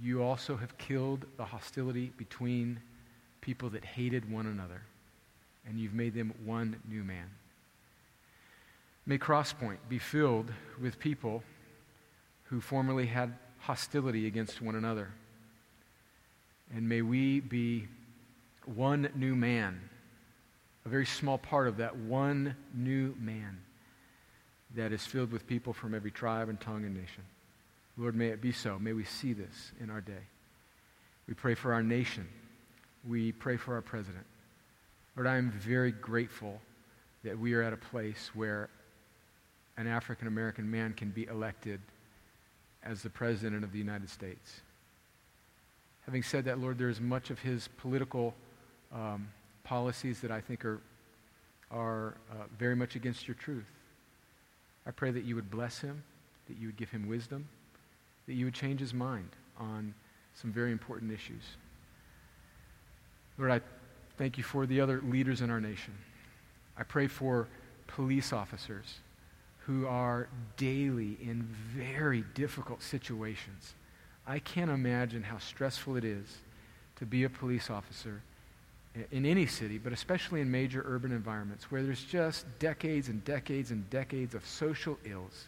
[0.00, 2.80] you also have killed the hostility between
[3.40, 4.82] people that hated one another,
[5.64, 7.30] and you've made them one new man.
[9.06, 10.50] May Crosspoint be filled
[10.80, 11.44] with people
[12.44, 15.12] who formerly had hostility against one another.
[16.74, 17.86] And may we be
[18.64, 19.80] one new man,
[20.86, 23.60] a very small part of that one new man
[24.74, 27.24] that is filled with people from every tribe and tongue and nation.
[27.98, 28.78] Lord, may it be so.
[28.78, 30.24] May we see this in our day.
[31.28, 32.26] We pray for our nation.
[33.06, 34.24] We pray for our president.
[35.14, 36.60] Lord, I am very grateful
[37.22, 38.70] that we are at a place where
[39.76, 41.80] an African American man can be elected
[42.82, 44.62] as the President of the United States.
[46.06, 48.34] Having said that, Lord, there is much of his political
[48.92, 49.28] um,
[49.64, 50.80] policies that I think are,
[51.70, 53.70] are uh, very much against your truth.
[54.86, 56.02] I pray that you would bless him,
[56.48, 57.48] that you would give him wisdom,
[58.26, 59.28] that you would change his mind
[59.58, 59.94] on
[60.34, 61.42] some very important issues.
[63.38, 63.60] Lord, I
[64.18, 65.94] thank you for the other leaders in our nation.
[66.76, 67.48] I pray for
[67.86, 69.00] police officers
[69.58, 71.42] who are daily in
[71.74, 73.74] very difficult situations.
[74.26, 76.26] I can't imagine how stressful it is
[76.96, 78.22] to be a police officer
[79.10, 83.70] in any city, but especially in major urban environments where there's just decades and decades
[83.70, 85.46] and decades of social ills.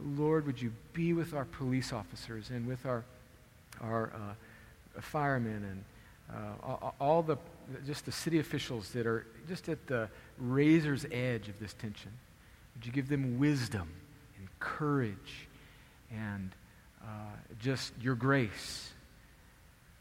[0.00, 3.04] Lord, would you be with our police officers and with our,
[3.82, 5.84] our uh, firemen and
[6.30, 7.36] uh, all the,
[7.86, 10.08] just the city officials that are just at the
[10.38, 12.12] razor's edge of this tension.
[12.74, 13.88] Would you give them wisdom
[14.38, 15.48] and courage
[16.12, 16.52] and
[17.02, 17.06] uh,
[17.60, 18.90] just your grace?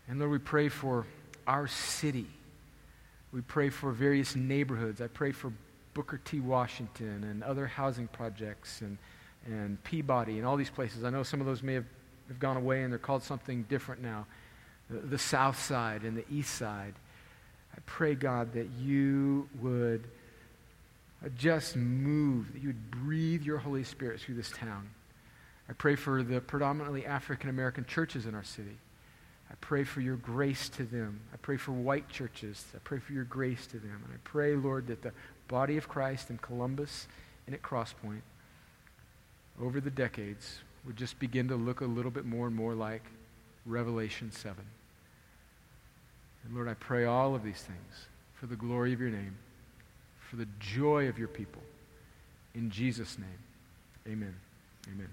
[0.08, 1.06] And Lord, we pray for
[1.46, 2.28] our city.
[3.32, 5.02] We pray for various neighborhoods.
[5.02, 5.52] I pray for
[5.94, 6.40] Booker T.
[6.40, 8.98] Washington and other housing projects and,
[9.46, 11.04] and Peabody and all these places.
[11.04, 11.86] I know some of those may have,
[12.28, 14.28] have gone away and they're called something different now.
[14.90, 16.94] The, the south side and the east side.
[17.76, 20.04] I pray, God, that you would
[21.38, 24.90] just move, that you would breathe your Holy Spirit through this town.
[25.70, 28.78] I pray for the predominantly African American churches in our city.
[29.50, 31.22] I pray for your grace to them.
[31.34, 32.66] I pray for white churches.
[32.76, 34.02] I pray for your grace to them.
[34.06, 35.14] And I pray, Lord, that the
[35.48, 37.08] body of Christ in Columbus
[37.46, 38.22] and at Crosspoint
[39.62, 43.04] over the decades would just begin to look a little bit more and more like
[43.66, 44.56] Revelation 7.
[46.46, 49.36] And Lord, I pray all of these things for the glory of your name
[50.30, 51.62] for the joy of your people.
[52.54, 54.36] In Jesus' name, amen.
[54.94, 55.10] Amen.